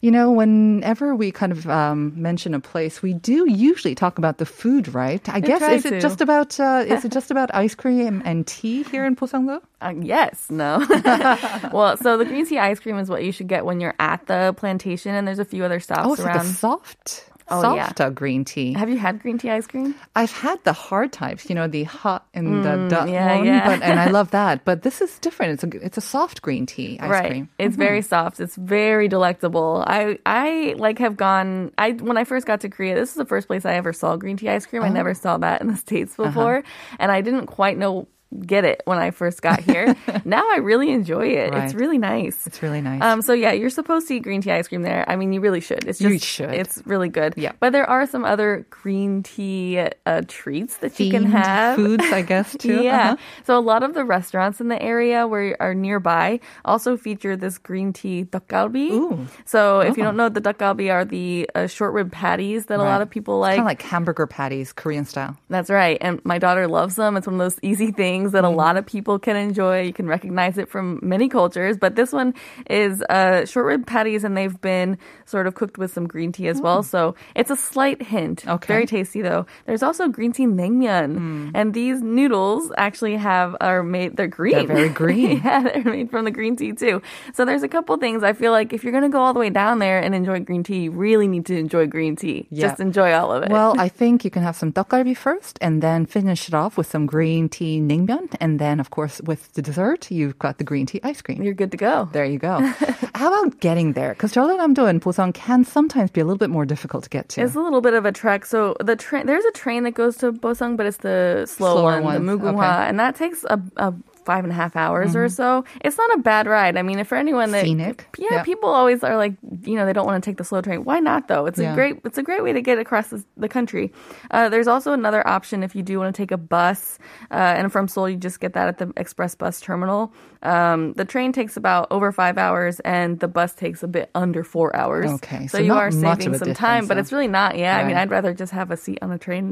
You 0.04 0.10
know, 0.10 0.32
whenever 0.32 1.14
we 1.14 1.32
kind 1.32 1.50
of 1.50 1.66
um, 1.66 2.12
mention 2.14 2.52
a 2.52 2.60
place, 2.60 3.00
we 3.00 3.14
do 3.14 3.50
usually 3.50 3.94
talk 3.94 4.18
about 4.18 4.36
the 4.36 4.44
food, 4.44 4.92
right? 4.92 5.26
I 5.30 5.40
guess 5.40 5.62
is 5.62 5.84
to. 5.84 5.96
it 5.96 6.02
just 6.02 6.20
about 6.20 6.60
uh, 6.60 6.84
is 6.86 7.06
it 7.06 7.12
just 7.18 7.30
about 7.30 7.54
ice 7.54 7.74
cream 7.74 8.20
and 8.26 8.46
tea 8.46 8.82
here 8.82 9.06
in 9.06 9.16
Busan, 9.16 9.62
Uh, 9.80 9.94
yes, 10.02 10.50
no. 10.50 10.84
well, 11.72 11.96
so 11.96 12.18
the 12.18 12.26
green 12.26 12.44
tea 12.44 12.58
ice 12.58 12.80
cream 12.80 12.98
is 12.98 13.08
what 13.08 13.24
you 13.24 13.32
should 13.32 13.48
get 13.48 13.64
when 13.64 13.80
you're 13.80 13.94
at 13.98 14.26
the 14.26 14.54
plantation, 14.58 15.14
and 15.14 15.26
there's 15.26 15.38
a 15.38 15.44
few 15.46 15.64
other 15.64 15.80
stops 15.80 16.06
Oh, 16.06 16.12
it's 16.12 16.22
like 16.22 16.36
a 16.36 16.44
soft, 16.44 17.30
Oh, 17.54 17.74
yeah. 17.74 17.86
soft 17.86 18.00
uh, 18.00 18.10
green 18.10 18.44
tea. 18.44 18.72
Have 18.74 18.90
you 18.90 18.98
had 18.98 19.20
green 19.20 19.38
tea 19.38 19.50
ice 19.50 19.66
cream? 19.66 19.94
I've 20.16 20.32
had 20.32 20.62
the 20.64 20.72
hard 20.72 21.12
types, 21.12 21.48
you 21.48 21.54
know, 21.54 21.66
the 21.68 21.84
hot 21.84 22.26
and 22.34 22.64
the 22.64 22.88
duck 22.88 23.08
Mm, 23.08 23.12
yeah, 23.12 23.36
one, 23.36 23.46
yeah. 23.46 23.66
but 23.66 23.82
and 23.82 24.00
I 24.00 24.08
love 24.10 24.30
that. 24.38 24.64
But 24.64 24.82
this 24.82 25.00
is 25.00 25.18
different. 25.20 25.52
It's 25.54 25.64
a 25.64 25.84
it's 25.86 25.98
a 25.98 26.00
soft 26.00 26.42
green 26.42 26.66
tea 26.66 26.98
ice 27.00 27.10
right. 27.10 27.30
cream. 27.30 27.48
It's 27.58 27.76
very 27.76 28.02
soft. 28.02 28.40
It's 28.40 28.56
very 28.56 29.08
delectable. 29.08 29.84
I 29.86 30.18
I 30.26 30.74
like 30.78 30.98
have 30.98 31.16
gone. 31.16 31.72
I 31.78 31.92
when 31.92 32.16
I 32.16 32.24
first 32.24 32.46
got 32.46 32.60
to 32.62 32.68
Korea, 32.68 32.94
this 32.94 33.10
is 33.10 33.16
the 33.16 33.26
first 33.26 33.46
place 33.46 33.64
I 33.64 33.74
ever 33.74 33.92
saw 33.92 34.16
green 34.16 34.36
tea 34.36 34.48
ice 34.48 34.66
cream. 34.66 34.82
I 34.82 34.88
Oh. 34.88 34.92
never 34.92 35.14
saw 35.14 35.38
that 35.38 35.60
in 35.60 35.68
the 35.68 35.76
states 35.76 36.14
Uh-huh. 36.18 36.28
before, 36.30 36.62
and 36.98 37.12
I 37.12 37.20
didn't 37.20 37.46
quite 37.46 37.76
know 37.78 38.08
get 38.40 38.64
it 38.64 38.82
when 38.84 38.98
I 38.98 39.10
first 39.10 39.42
got 39.42 39.60
here. 39.60 39.96
now 40.24 40.42
I 40.50 40.56
really 40.56 40.90
enjoy 40.90 41.28
it. 41.28 41.54
It's 41.54 41.74
really 41.74 41.98
nice. 41.98 42.46
It's 42.46 42.62
really 42.62 42.80
nice. 42.80 43.02
Um, 43.02 43.22
so 43.22 43.32
yeah, 43.32 43.52
you're 43.52 43.70
supposed 43.70 44.08
to 44.08 44.14
eat 44.14 44.22
green 44.22 44.42
tea 44.42 44.52
ice 44.52 44.68
cream 44.68 44.82
there. 44.82 45.04
I 45.08 45.16
mean, 45.16 45.32
you 45.32 45.40
really 45.40 45.60
should. 45.60 45.84
It's 45.84 45.98
just, 45.98 46.12
You 46.12 46.18
should. 46.18 46.54
It's 46.54 46.82
really 46.84 47.08
good. 47.08 47.34
Yeah. 47.36 47.52
But 47.60 47.72
there 47.72 47.88
are 47.88 48.06
some 48.06 48.24
other 48.24 48.66
green 48.70 49.22
tea 49.22 49.88
uh, 50.06 50.22
treats 50.28 50.78
that 50.78 50.98
you 50.98 51.10
can 51.10 51.24
have. 51.24 51.76
foods, 51.76 52.04
I 52.04 52.22
guess, 52.22 52.56
too. 52.58 52.82
Yeah. 52.82 53.12
Uh-huh. 53.12 53.16
So 53.44 53.58
a 53.58 53.60
lot 53.60 53.82
of 53.82 53.94
the 53.94 54.04
restaurants 54.04 54.60
in 54.60 54.68
the 54.68 54.80
area 54.82 55.26
where 55.26 55.56
are 55.60 55.74
nearby 55.74 56.40
also 56.64 56.96
feature 56.96 57.36
this 57.36 57.58
green 57.58 57.92
tea 57.92 58.24
tteokgalbi. 58.24 58.90
Ooh. 58.90 59.26
So 59.44 59.80
if 59.80 59.96
you 59.96 60.02
don't 60.02 60.16
know, 60.16 60.28
the 60.28 60.40
tteokgalbi 60.40 60.92
are 60.92 61.04
the 61.04 61.48
uh, 61.54 61.66
short 61.66 61.92
rib 61.92 62.12
patties 62.12 62.66
that 62.66 62.78
a 62.78 62.82
lot 62.82 63.00
of 63.02 63.10
people 63.10 63.38
like. 63.38 63.56
Kind 63.56 63.60
of 63.60 63.66
like 63.66 63.82
hamburger 63.82 64.26
patties, 64.26 64.72
Korean 64.72 65.04
style. 65.04 65.36
That's 65.48 65.70
right. 65.70 65.98
And 66.00 66.24
my 66.24 66.38
daughter 66.38 66.66
loves 66.68 66.96
them. 66.96 67.16
It's 67.16 67.26
one 67.26 67.34
of 67.34 67.38
those 67.38 67.58
easy 67.62 67.90
things 67.92 68.23
that 68.32 68.44
a 68.44 68.48
mm-hmm. 68.48 68.56
lot 68.56 68.76
of 68.76 68.86
people 68.86 69.18
can 69.18 69.36
enjoy. 69.36 69.82
You 69.82 69.92
can 69.92 70.06
recognize 70.06 70.58
it 70.58 70.68
from 70.68 71.00
many 71.02 71.28
cultures, 71.28 71.76
but 71.76 71.96
this 71.96 72.12
one 72.12 72.34
is 72.68 73.02
uh, 73.02 73.46
short 73.46 73.66
rib 73.66 73.86
patties, 73.86 74.24
and 74.24 74.36
they've 74.36 74.60
been 74.60 74.98
sort 75.26 75.46
of 75.46 75.54
cooked 75.54 75.78
with 75.78 75.92
some 75.92 76.06
green 76.06 76.32
tea 76.32 76.48
as 76.48 76.60
mm. 76.60 76.64
well. 76.64 76.82
So 76.82 77.14
it's 77.34 77.50
a 77.50 77.56
slight 77.56 78.02
hint. 78.02 78.46
Okay. 78.46 78.66
Very 78.66 78.86
tasty 78.86 79.22
though. 79.22 79.46
There's 79.66 79.82
also 79.82 80.08
green 80.08 80.32
tea 80.32 80.46
naengmyeon, 80.46 81.18
mm. 81.18 81.50
and 81.54 81.74
these 81.74 82.02
noodles 82.02 82.72
actually 82.76 83.16
have 83.16 83.56
are 83.60 83.82
made. 83.82 84.16
They're 84.16 84.26
green. 84.26 84.66
They're 84.66 84.76
very 84.76 84.88
green. 85.02 85.42
yeah, 85.44 85.62
they're 85.62 85.84
made 85.84 86.10
from 86.10 86.24
the 86.24 86.30
green 86.30 86.56
tea 86.56 86.72
too. 86.72 87.02
So 87.34 87.44
there's 87.44 87.62
a 87.62 87.68
couple 87.68 87.96
things 87.96 88.22
I 88.22 88.32
feel 88.32 88.52
like 88.52 88.72
if 88.72 88.84
you're 88.84 88.92
gonna 88.92 89.08
go 89.08 89.20
all 89.20 89.32
the 89.32 89.40
way 89.40 89.50
down 89.50 89.78
there 89.78 90.00
and 90.00 90.14
enjoy 90.14 90.40
green 90.40 90.62
tea, 90.62 90.84
you 90.84 90.90
really 90.90 91.28
need 91.28 91.46
to 91.46 91.56
enjoy 91.56 91.86
green 91.86 92.16
tea. 92.16 92.48
Just 92.52 92.80
enjoy 92.80 93.12
all 93.12 93.32
of 93.32 93.42
it. 93.42 93.50
Well, 93.50 93.74
I 93.86 93.88
think 93.88 94.24
you 94.24 94.30
can 94.30 94.42
have 94.42 94.56
some 94.56 94.72
tteokgalbi 94.72 95.16
first, 95.16 95.58
and 95.60 95.82
then 95.82 96.06
finish 96.06 96.48
it 96.48 96.54
off 96.54 96.76
with 96.76 96.86
some 96.86 97.06
green 97.06 97.48
tea 97.48 97.80
naengmyeon. 97.80 98.03
And 98.40 98.58
then, 98.58 98.80
of 98.80 98.90
course, 98.90 99.20
with 99.22 99.52
the 99.54 99.62
dessert, 99.62 100.10
you've 100.10 100.38
got 100.38 100.58
the 100.58 100.64
green 100.64 100.86
tea 100.86 101.00
ice 101.02 101.22
cream. 101.22 101.42
you're 101.42 101.54
good 101.54 101.70
to 101.70 101.76
go. 101.76 102.08
There 102.12 102.24
you 102.24 102.38
go. 102.38 102.58
How 103.14 103.28
about 103.28 103.60
getting 103.60 103.92
there? 103.92 104.14
Because 104.14 104.32
Jeollanam-do 104.32 104.86
and 104.86 105.00
Busan 105.00 105.32
can 105.34 105.64
sometimes 105.64 106.10
be 106.10 106.20
a 106.20 106.24
little 106.24 106.38
bit 106.38 106.50
more 106.50 106.66
difficult 106.66 107.04
to 107.04 107.10
get 107.10 107.28
to. 107.30 107.42
It's 107.42 107.54
a 107.54 107.60
little 107.60 107.80
bit 107.80 107.94
of 107.94 108.04
a 108.04 108.12
trek. 108.12 108.46
So 108.46 108.76
the 108.80 108.96
train, 108.96 109.26
there's 109.26 109.44
a 109.44 109.52
train 109.52 109.84
that 109.84 109.92
goes 109.92 110.16
to 110.18 110.32
Bosung, 110.32 110.76
but 110.76 110.86
it's 110.86 110.98
the 110.98 111.46
slow 111.46 111.74
Slower 111.76 112.00
one, 112.02 112.26
the 112.26 112.32
Mugunghwa, 112.32 112.58
okay. 112.58 112.88
and 112.88 112.98
that 112.98 113.16
takes 113.16 113.44
a, 113.44 113.60
a 113.76 113.94
five 114.24 114.44
and 114.44 114.52
a 114.52 114.54
half 114.56 114.76
hours 114.76 115.14
or 115.16 115.28
so. 115.28 115.64
It's 115.82 115.96
not 115.98 116.12
a 116.14 116.18
bad 116.18 116.46
ride. 116.46 116.76
I 116.76 116.82
mean, 116.82 116.98
if 116.98 117.08
for 117.08 117.16
anyone 117.16 117.50
that 117.52 117.64
Scenic. 117.64 118.06
yeah, 118.18 118.28
Yeah. 118.32 118.42
people 118.42 118.68
always 118.70 119.02
are 119.04 119.16
like, 119.16 119.34
you 119.62 119.76
know, 119.76 119.86
they 119.86 119.92
don't 119.92 120.06
want 120.06 120.22
to 120.22 120.28
take 120.30 120.38
the 120.38 120.44
slow 120.44 120.60
train. 120.60 120.84
Why 120.84 121.00
not 121.00 121.28
though? 121.28 121.46
It's 121.46 121.58
Yeah. 121.58 121.72
a 121.72 121.74
great, 121.74 122.00
it's 122.04 122.18
a 122.18 122.22
great 122.22 122.42
way 122.42 122.52
to 122.52 122.60
get 122.62 122.78
across 122.78 123.08
the, 123.08 123.24
the 123.36 123.48
country. 123.48 123.92
Uh, 124.30 124.48
there's 124.48 124.66
also 124.68 124.92
another 124.92 125.26
option 125.26 125.62
if 125.62 125.74
you 125.74 125.82
do 125.82 125.98
want 125.98 126.14
to 126.14 126.22
take 126.22 126.30
a 126.30 126.36
bus, 126.36 126.98
uh, 127.30 127.34
and 127.34 127.70
from 127.72 127.88
Seoul 127.88 128.08
you 128.08 128.16
just 128.16 128.40
get 128.40 128.52
that 128.54 128.68
at 128.68 128.78
the 128.78 128.92
express 128.96 129.34
bus 129.34 129.60
terminal. 129.60 130.12
Um, 130.42 130.92
the 130.94 131.04
train 131.06 131.32
takes 131.32 131.56
about 131.56 131.86
over 131.90 132.12
five 132.12 132.36
hours, 132.36 132.80
and 132.80 133.18
the 133.20 133.28
bus 133.28 133.54
takes 133.54 133.82
a 133.82 133.88
bit 133.88 134.10
under 134.14 134.44
four 134.44 134.74
hours. 134.76 135.10
Okay, 135.12 135.46
so, 135.46 135.58
so 135.58 135.64
you 135.64 135.72
are 135.72 135.90
saving 135.90 136.36
some 136.36 136.52
time, 136.54 136.86
but 136.86 136.98
it's 136.98 137.12
really 137.12 137.28
not. 137.28 137.56
Yeah, 137.56 137.78
I 137.78 137.84
mean, 137.84 137.96
I'd 137.96 138.10
rather 138.10 138.34
just 138.34 138.52
have 138.52 138.70
a 138.70 138.76
seat 138.76 138.98
on 139.00 139.10
a 139.10 139.18
train 139.18 139.44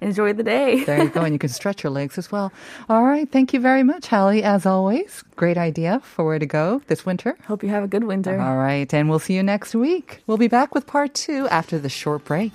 and 0.00 0.10
enjoy 0.10 0.32
the 0.34 0.42
day. 0.42 0.84
There 0.84 1.02
you 1.02 1.08
go, 1.08 1.22
and 1.22 1.32
you 1.32 1.38
can 1.38 1.48
stretch 1.48 1.82
your 1.82 1.90
legs 1.90 2.18
as 2.18 2.30
well. 2.30 2.52
All 2.90 3.04
right, 3.04 3.30
thank 3.30 3.54
you 3.54 3.60
very 3.60 3.82
much, 3.82 4.06
Hallie. 4.14 4.44
As 4.44 4.64
always, 4.64 5.24
great 5.34 5.58
idea 5.58 5.98
for 5.98 6.24
where 6.24 6.38
to 6.38 6.46
go 6.46 6.80
this 6.86 7.04
winter. 7.04 7.36
Hope 7.48 7.64
you 7.64 7.68
have 7.70 7.82
a 7.82 7.88
good 7.88 8.04
winter. 8.04 8.40
All 8.40 8.56
right, 8.56 8.94
and 8.94 9.10
we'll 9.10 9.18
see 9.18 9.34
you 9.34 9.42
next 9.42 9.74
week. 9.74 10.22
We'll 10.28 10.36
be 10.36 10.46
back 10.46 10.72
with 10.72 10.86
part 10.86 11.14
two 11.14 11.48
after 11.48 11.80
the 11.80 11.88
short 11.88 12.24
break. 12.24 12.52